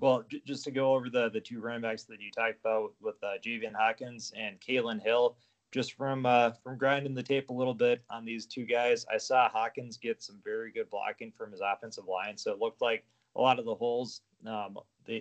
Well, 0.00 0.24
j- 0.28 0.42
just 0.44 0.64
to 0.64 0.72
go 0.72 0.96
over 0.96 1.08
the 1.08 1.30
the 1.30 1.40
two 1.40 1.60
running 1.60 1.82
backs 1.82 2.02
that 2.02 2.20
you 2.20 2.32
talked 2.32 2.58
about 2.58 2.94
with 3.00 3.22
uh, 3.22 3.38
Javian 3.40 3.72
Hawkins 3.72 4.32
and 4.36 4.60
Kylin 4.60 5.00
Hill, 5.00 5.36
just 5.70 5.92
from 5.92 6.26
uh, 6.26 6.50
from 6.64 6.76
grinding 6.76 7.14
the 7.14 7.22
tape 7.22 7.50
a 7.50 7.52
little 7.52 7.72
bit 7.72 8.02
on 8.10 8.24
these 8.24 8.46
two 8.46 8.64
guys, 8.66 9.06
I 9.14 9.18
saw 9.18 9.48
Hawkins 9.48 9.96
get 9.96 10.24
some 10.24 10.40
very 10.42 10.72
good 10.72 10.90
blocking 10.90 11.30
from 11.30 11.52
his 11.52 11.60
offensive 11.60 12.08
line, 12.08 12.36
so 12.36 12.50
it 12.50 12.58
looked 12.58 12.82
like 12.82 13.04
a 13.36 13.40
lot 13.40 13.60
of 13.60 13.64
the 13.64 13.76
holes 13.76 14.22
um, 14.44 14.78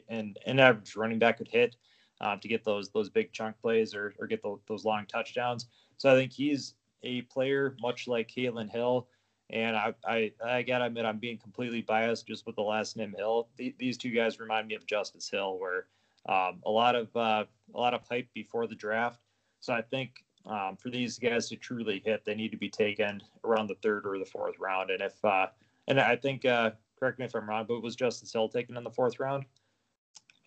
and 0.10 0.40
an 0.48 0.60
average 0.60 0.96
running 0.96 1.20
back 1.20 1.38
could 1.38 1.48
hit 1.48 1.76
um, 2.22 2.40
to 2.40 2.48
get 2.48 2.66
those 2.66 2.90
those 2.90 3.08
big 3.08 3.34
chunk 3.34 3.56
plays 3.62 3.94
or, 3.94 4.16
or 4.18 4.26
get 4.26 4.42
the, 4.42 4.58
those 4.68 4.84
long 4.84 5.06
touchdowns. 5.06 5.68
So 5.98 6.12
I 6.12 6.16
think 6.16 6.32
he's 6.32 6.74
a 7.04 7.22
player 7.22 7.78
much 7.80 8.08
like 8.08 8.30
Kylin 8.30 8.72
Hill. 8.72 9.10
And 9.52 9.76
I, 9.76 9.94
I, 10.08 10.32
I 10.44 10.62
gotta 10.64 10.86
admit, 10.86 11.06
I'm 11.06 11.20
being 11.20 11.38
completely 11.38 11.82
biased 11.82 12.28
just 12.28 12.46
with 12.48 12.56
the 12.56 12.64
last 12.64 12.98
name 12.98 13.14
Hill. 13.16 13.48
The, 13.58 13.76
these 13.78 13.98
two 13.98 14.10
guys 14.10 14.40
remind 14.40 14.68
me 14.68 14.76
of 14.76 14.86
Justice 14.88 15.30
Hill, 15.30 15.60
where 15.60 15.86
um, 16.28 16.62
a 16.66 16.72
lot 16.72 16.96
of 16.96 17.16
uh, 17.16 17.46
a 17.74 17.80
lot 17.80 17.94
of 17.94 18.02
hype 18.10 18.28
before 18.34 18.66
the 18.66 18.76
draft. 18.76 19.22
So 19.60 19.74
I 19.74 19.82
think 19.82 20.24
um, 20.46 20.78
for 20.78 20.90
these 20.90 21.20
guys 21.20 21.48
to 21.50 21.56
truly 21.56 22.02
hit, 22.04 22.26
they 22.26 22.36
need 22.36 22.52
to 22.52 22.58
be 22.58 22.70
taken 22.70 23.22
around 23.44 23.68
the 23.68 23.76
third 23.76 24.06
or 24.06 24.18
the 24.18 24.26
fourth 24.26 24.56
round. 24.60 24.90
And 24.90 25.02
if 25.02 25.24
uh, 25.24 25.48
and 25.88 26.00
I 26.00 26.16
think 26.16 26.46
uh, 26.46 26.72
correct 27.00 27.20
me 27.20 27.26
if 27.26 27.36
I'm 27.36 27.48
wrong, 27.48 27.66
but 27.68 27.84
was 27.84 27.96
Justice 27.96 28.34
Hill 28.34 28.50
taken 28.50 28.78
in 28.78 28.84
the 28.84 28.90
fourth 28.92 29.20
round? 29.20 29.46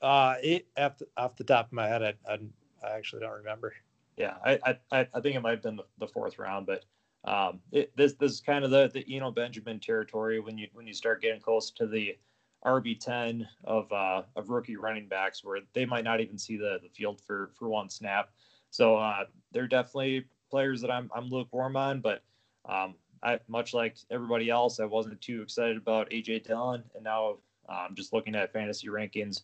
Uh, 0.03 0.35
it 0.43 0.67
off 0.77 0.99
the, 0.99 1.07
off 1.17 1.37
the 1.37 1.45
top 1.45 1.67
of 1.67 1.73
my 1.73 1.87
head, 1.87 2.03
I, 2.03 2.15
I, 2.29 2.39
I 2.85 2.97
actually 2.97 3.21
don't 3.21 3.33
remember. 3.33 3.75
Yeah, 4.17 4.35
I 4.45 4.77
I, 4.91 5.07
I 5.15 5.21
think 5.21 5.37
it 5.37 5.41
might 5.41 5.53
have 5.53 5.63
been 5.63 5.77
the, 5.77 5.85
the 5.99 6.09
fourth 6.09 6.39
round, 6.39 6.67
but 6.67 6.85
um, 7.25 7.61
it, 7.73 7.93
this 7.97 8.15
this 8.15 8.33
is 8.33 8.41
kind 8.41 8.65
of 8.65 8.71
the 8.71 8.91
the 8.93 9.05
Eno 9.15 9.31
Benjamin 9.31 9.81
territory 9.81 10.41
when 10.41 10.57
you 10.57 10.69
when 10.73 10.87
you 10.87 10.95
start 10.95 11.23
getting 11.23 11.41
close 11.41 11.71
to 11.73 11.87
the 11.87 12.17
RB 12.65 12.99
ten 12.99 13.47
of 13.65 13.91
uh, 13.93 14.23
of 14.37 14.51
rookie 14.51 14.77
running 14.77 15.09
backs 15.09 15.45
where 15.45 15.61
they 15.75 15.85
might 15.85 16.05
not 16.05 16.21
even 16.21 16.39
see 16.39 16.57
the 16.57 16.79
the 16.83 16.89
field 16.89 17.21
for 17.21 17.51
for 17.59 17.69
one 17.69 17.89
snap. 17.89 18.31
So 18.71 18.97
uh, 18.97 19.25
they're 19.53 19.67
definitely 19.67 20.27
players 20.51 20.81
that 20.83 20.91
I'm 20.91 21.11
I'm 21.15 21.29
lukewarm 21.29 21.77
on, 21.77 22.01
but 22.01 22.23
um, 22.69 22.95
I 23.23 23.41
much 23.49 23.75
like 23.75 23.97
everybody 24.11 24.51
else, 24.51 24.81
I 24.81 24.85
wasn't 24.85 25.21
too 25.21 25.43
excited 25.43 25.77
about 25.77 26.11
AJ 26.11 26.45
Dillon, 26.45 26.85
and 26.95 27.05
now 27.05 27.37
um, 27.69 27.95
just 27.95 28.13
looking 28.13 28.35
at 28.35 28.53
fantasy 28.53 28.89
rankings 28.89 29.43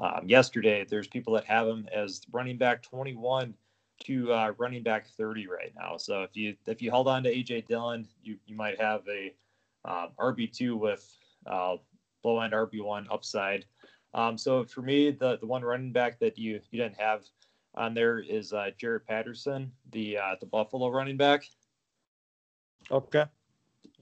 um, 0.00 0.22
yesterday, 0.26 0.86
there's 0.88 1.06
people 1.06 1.34
that 1.34 1.44
have 1.44 1.66
him 1.68 1.88
as 1.94 2.22
running 2.32 2.56
back 2.56 2.82
21 2.82 3.54
to 4.00 4.32
uh, 4.32 4.52
running 4.58 4.82
back 4.82 5.06
30 5.06 5.46
right 5.46 5.72
now. 5.78 5.96
So 5.96 6.22
if 6.22 6.36
you 6.36 6.56
if 6.66 6.82
you 6.82 6.90
held 6.90 7.08
on 7.08 7.22
to 7.24 7.34
AJ 7.34 7.66
Dillon, 7.66 8.06
you 8.22 8.36
you 8.46 8.56
might 8.56 8.80
have 8.80 9.02
a 9.08 9.34
um, 9.84 10.08
RB2 10.18 10.78
with 10.78 11.06
uh, 11.46 11.76
low 12.24 12.40
end 12.40 12.52
RB1 12.52 13.06
upside. 13.10 13.64
Um, 14.14 14.36
so 14.36 14.64
for 14.64 14.82
me, 14.82 15.10
the 15.10 15.38
the 15.38 15.46
one 15.46 15.62
running 15.62 15.92
back 15.92 16.18
that 16.20 16.38
you 16.38 16.60
you 16.70 16.78
didn't 16.80 16.98
have 16.98 17.24
on 17.74 17.94
there 17.94 18.18
is 18.18 18.52
uh, 18.52 18.70
Jaret 18.80 19.06
Patterson, 19.06 19.70
the 19.92 20.18
uh, 20.18 20.36
the 20.40 20.46
Buffalo 20.46 20.88
running 20.88 21.16
back. 21.16 21.44
Okay. 22.90 23.24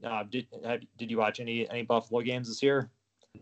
Uh, 0.02 0.22
did 0.30 0.46
have, 0.64 0.80
did 0.96 1.10
you 1.10 1.18
watch 1.18 1.40
any 1.40 1.68
any 1.70 1.82
Buffalo 1.82 2.22
games 2.22 2.48
this 2.48 2.62
year? 2.62 2.90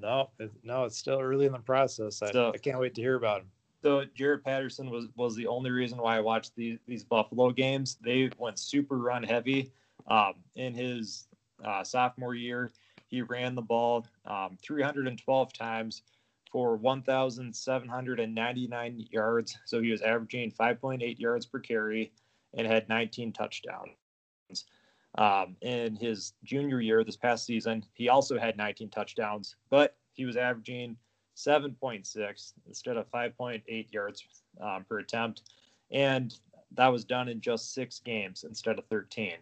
No, 0.00 0.30
no, 0.62 0.84
it's 0.84 0.98
still 0.98 1.20
early 1.20 1.46
in 1.46 1.52
the 1.52 1.58
process. 1.58 2.20
I, 2.20 2.32
so, 2.32 2.52
I 2.54 2.58
can't 2.58 2.78
wait 2.78 2.94
to 2.96 3.00
hear 3.00 3.14
about 3.14 3.42
him. 3.42 3.50
So 3.86 4.02
Jaret 4.18 4.42
Patterson 4.42 4.90
was 4.90 5.06
was 5.14 5.36
the 5.36 5.46
only 5.46 5.70
reason 5.70 5.98
why 5.98 6.16
I 6.16 6.20
watched 6.20 6.56
these 6.56 6.80
these 6.88 7.04
Buffalo 7.04 7.52
games. 7.52 7.98
They 8.04 8.28
went 8.36 8.58
super 8.58 8.98
run 8.98 9.22
heavy. 9.22 9.70
Um, 10.08 10.34
in 10.56 10.74
his 10.74 11.28
uh, 11.64 11.84
sophomore 11.84 12.34
year, 12.34 12.72
he 13.06 13.22
ran 13.22 13.54
the 13.54 13.62
ball 13.62 14.04
um, 14.24 14.58
312 14.60 15.52
times 15.52 16.02
for 16.50 16.74
1,799 16.74 19.06
yards. 19.12 19.56
So 19.66 19.80
he 19.80 19.92
was 19.92 20.02
averaging 20.02 20.50
5.8 20.50 21.20
yards 21.20 21.46
per 21.46 21.60
carry 21.60 22.10
and 22.54 22.66
had 22.66 22.88
19 22.88 23.34
touchdowns. 23.34 23.94
Um, 25.16 25.54
in 25.60 25.94
his 25.94 26.32
junior 26.42 26.80
year, 26.80 27.04
this 27.04 27.16
past 27.16 27.46
season, 27.46 27.84
he 27.94 28.08
also 28.08 28.36
had 28.36 28.56
19 28.56 28.90
touchdowns, 28.90 29.54
but 29.70 29.96
he 30.14 30.24
was 30.24 30.36
averaging 30.36 30.96
7.6 31.36 32.52
instead 32.66 32.96
of 32.96 33.10
5.8 33.10 33.92
yards 33.92 34.24
um, 34.60 34.84
per 34.88 34.98
attempt. 34.98 35.42
And 35.90 36.34
that 36.72 36.88
was 36.88 37.04
done 37.04 37.28
in 37.28 37.40
just 37.40 37.74
six 37.74 38.00
games 38.00 38.44
instead 38.44 38.78
of 38.78 38.86
13. 38.86 39.34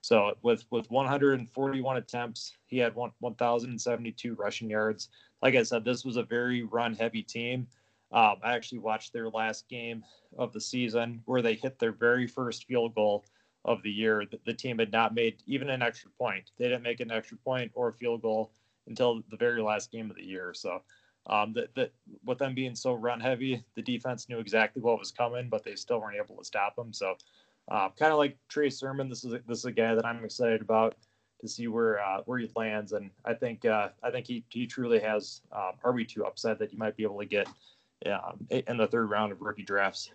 So 0.00 0.34
with 0.42 0.64
with 0.70 0.90
141 0.90 1.96
attempts, 1.96 2.52
he 2.66 2.78
had 2.78 2.94
1, 2.94 3.10
1,072 3.18 4.34
rushing 4.34 4.70
yards. 4.70 5.08
Like 5.42 5.56
I 5.56 5.62
said, 5.62 5.84
this 5.84 6.04
was 6.04 6.16
a 6.16 6.22
very 6.22 6.62
run 6.62 6.94
heavy 6.94 7.22
team. 7.22 7.66
Um, 8.12 8.36
I 8.42 8.54
actually 8.54 8.78
watched 8.78 9.12
their 9.12 9.28
last 9.28 9.68
game 9.68 10.04
of 10.38 10.52
the 10.52 10.60
season 10.60 11.20
where 11.26 11.42
they 11.42 11.54
hit 11.54 11.78
their 11.78 11.92
very 11.92 12.26
first 12.26 12.66
field 12.66 12.94
goal 12.94 13.24
of 13.64 13.82
the 13.82 13.90
year. 13.90 14.24
The, 14.30 14.38
the 14.46 14.54
team 14.54 14.78
had 14.78 14.92
not 14.92 15.14
made 15.14 15.42
even 15.46 15.68
an 15.68 15.82
extra 15.82 16.10
point. 16.12 16.52
They 16.58 16.68
didn't 16.68 16.82
make 16.82 17.00
an 17.00 17.10
extra 17.10 17.36
point 17.36 17.70
or 17.74 17.88
a 17.88 17.92
field 17.92 18.22
goal 18.22 18.52
until 18.86 19.22
the 19.30 19.36
very 19.36 19.60
last 19.60 19.92
game 19.92 20.10
of 20.10 20.16
the 20.16 20.24
year. 20.24 20.54
So, 20.54 20.80
um, 21.28 21.52
that 21.54 21.74
that 21.74 21.92
with 22.24 22.38
them 22.38 22.54
being 22.54 22.74
so 22.74 22.94
run 22.94 23.20
heavy, 23.20 23.64
the 23.74 23.82
defense 23.82 24.28
knew 24.28 24.38
exactly 24.38 24.82
what 24.82 24.98
was 24.98 25.10
coming, 25.10 25.48
but 25.48 25.64
they 25.64 25.74
still 25.74 26.00
weren't 26.00 26.16
able 26.16 26.36
to 26.36 26.44
stop 26.44 26.76
them. 26.76 26.92
So, 26.92 27.16
uh, 27.70 27.90
kind 27.90 28.12
of 28.12 28.18
like 28.18 28.36
Trey 28.48 28.70
Sermon, 28.70 29.08
this 29.08 29.24
is 29.24 29.32
this 29.46 29.58
is 29.58 29.64
a 29.64 29.72
guy 29.72 29.94
that 29.94 30.06
I'm 30.06 30.24
excited 30.24 30.60
about 30.60 30.96
to 31.40 31.48
see 31.48 31.68
where 31.68 32.00
uh, 32.00 32.22
where 32.24 32.38
he 32.38 32.50
lands, 32.56 32.92
and 32.92 33.10
I 33.24 33.34
think 33.34 33.64
uh, 33.64 33.88
I 34.02 34.10
think 34.10 34.26
he 34.26 34.44
he 34.48 34.66
truly 34.66 35.00
has 35.00 35.42
um, 35.52 35.72
RB 35.84 36.08
two 36.08 36.24
upside 36.24 36.58
that 36.58 36.72
you 36.72 36.78
might 36.78 36.96
be 36.96 37.02
able 37.02 37.18
to 37.20 37.26
get 37.26 37.48
um, 38.06 38.46
in 38.50 38.76
the 38.76 38.86
third 38.86 39.10
round 39.10 39.32
of 39.32 39.40
rookie 39.40 39.62
drafts. 39.62 40.10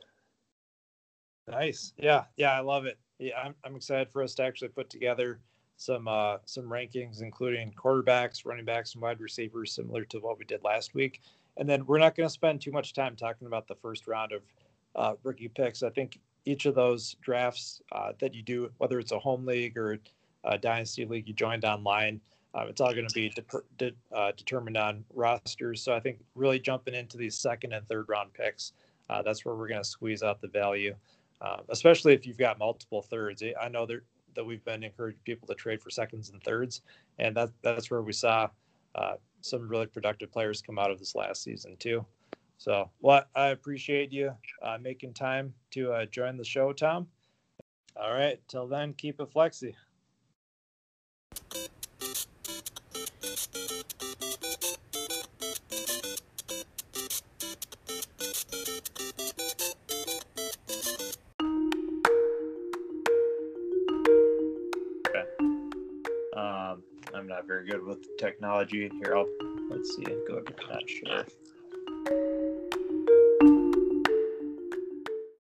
Nice, 1.48 1.94
yeah, 1.98 2.24
yeah, 2.38 2.54
I 2.54 2.62
love 2.62 2.86
it 2.86 2.98
yeah, 3.24 3.40
I'm, 3.42 3.56
I'm 3.64 3.76
excited 3.76 4.10
for 4.12 4.22
us 4.22 4.36
to 4.36 4.44
actually 4.44 4.70
put 4.70 4.90
together 4.90 5.40
some 5.78 6.08
uh, 6.08 6.38
some 6.46 6.66
rankings, 6.66 7.22
including 7.22 7.72
quarterbacks, 7.72 8.46
running 8.46 8.66
backs, 8.66 8.94
and 8.94 9.02
wide 9.02 9.20
receivers, 9.20 9.74
similar 9.74 10.06
to 10.06 10.20
what 10.20 10.38
we 10.38 10.46
did 10.46 10.64
last 10.64 10.94
week. 10.94 11.22
And 11.58 11.70
then 11.70 11.86
we're 11.86 12.00
not 12.00 12.16
going 12.16 12.28
to 12.28 12.34
spend 12.34 12.62
too 12.62 12.72
much 12.72 12.94
time 12.94 13.16
talking 13.16 13.48
about 13.48 13.68
the 13.68 13.76
first 13.76 14.08
round 14.08 14.32
of 14.32 14.42
uh, 14.96 15.14
rookie 15.24 15.50
picks. 15.50 15.84
I 15.84 15.90
think 15.90 16.20
each 16.46 16.66
of 16.66 16.76
those 16.76 17.16
drafts 17.22 17.82
uh, 17.92 18.14
that 18.20 18.34
you 18.34 18.42
do, 18.42 18.72
whether 18.78 19.00
it's 19.00 19.12
a 19.12 19.20
home 19.20 19.46
league 19.46 19.78
or 19.78 20.00
a 20.44 20.58
dynasty 20.58 21.06
league 21.06 21.28
you 21.28 21.34
joined 21.34 21.64
online, 21.64 22.20
uh, 22.56 22.66
it's 22.68 22.82
all 22.82 22.94
going 22.94 23.08
to 23.08 23.14
be 23.14 23.30
de- 23.30 23.62
de- 23.78 23.96
uh, 24.16 24.32
determined 24.36 24.78
on 24.78 25.06
rosters. 25.14 25.82
So 25.82 25.94
I 25.94 26.00
think 26.00 26.20
really 26.36 26.60
jumping 26.60 26.96
into 26.96 27.18
these 27.18 27.38
second 27.38 27.74
and 27.74 27.88
third 27.88 28.10
round 28.10 28.34
picks, 28.34 28.74
uh, 29.10 29.22
that's 29.22 29.46
where 29.46 29.56
we're 29.56 29.68
going 29.68 29.82
to 29.82 29.88
squeeze 29.88 30.24
out 30.24 30.42
the 30.42 30.48
value 30.48 30.96
uh, 31.44 31.58
especially 31.70 32.14
if 32.14 32.26
you've 32.26 32.38
got 32.38 32.58
multiple 32.58 33.02
thirds. 33.02 33.44
I 33.62 33.68
know 33.68 33.86
that 33.86 34.02
that 34.36 34.46
we've 34.46 34.64
been 34.64 34.84
encouraging 34.84 35.20
people 35.24 35.48
to 35.48 35.56
trade 35.56 35.82
for 35.82 35.90
seconds 35.90 36.30
and 36.30 36.44
thirds, 36.44 36.82
and 37.20 37.36
that 37.36 37.50
that's 37.62 37.90
where 37.92 38.02
we 38.02 38.14
saw 38.14 38.50
uh, 38.96 39.14
some 39.42 39.68
really 39.68 39.86
productive 39.88 40.32
players 40.32 40.62
come 40.62 40.80
out 40.80 40.92
of 40.92 41.00
this 41.00 41.16
last 41.16 41.44
season 41.44 41.76
too. 41.78 42.06
So, 42.58 42.90
well, 43.02 43.26
I 43.36 43.48
appreciate 43.48 44.12
you 44.12 44.32
uh, 44.62 44.78
making 44.82 45.14
time 45.14 45.54
to 45.72 45.92
uh, 45.92 46.06
join 46.06 46.38
the 46.38 46.46
show, 46.46 46.72
Tom. 46.72 47.08
All 47.96 48.14
right, 48.14 48.40
till 48.48 48.68
then, 48.68 48.94
keep 48.94 49.20
it 49.20 49.32
flexy. 49.32 49.76
Good 67.66 67.86
with 67.86 68.18
technology. 68.18 68.90
Here, 69.02 69.16
I'll 69.16 69.28
let's 69.70 69.96
see. 69.96 70.04
Go 70.04 70.42
to 70.42 70.54
not 70.70 70.90
share. 70.90 71.26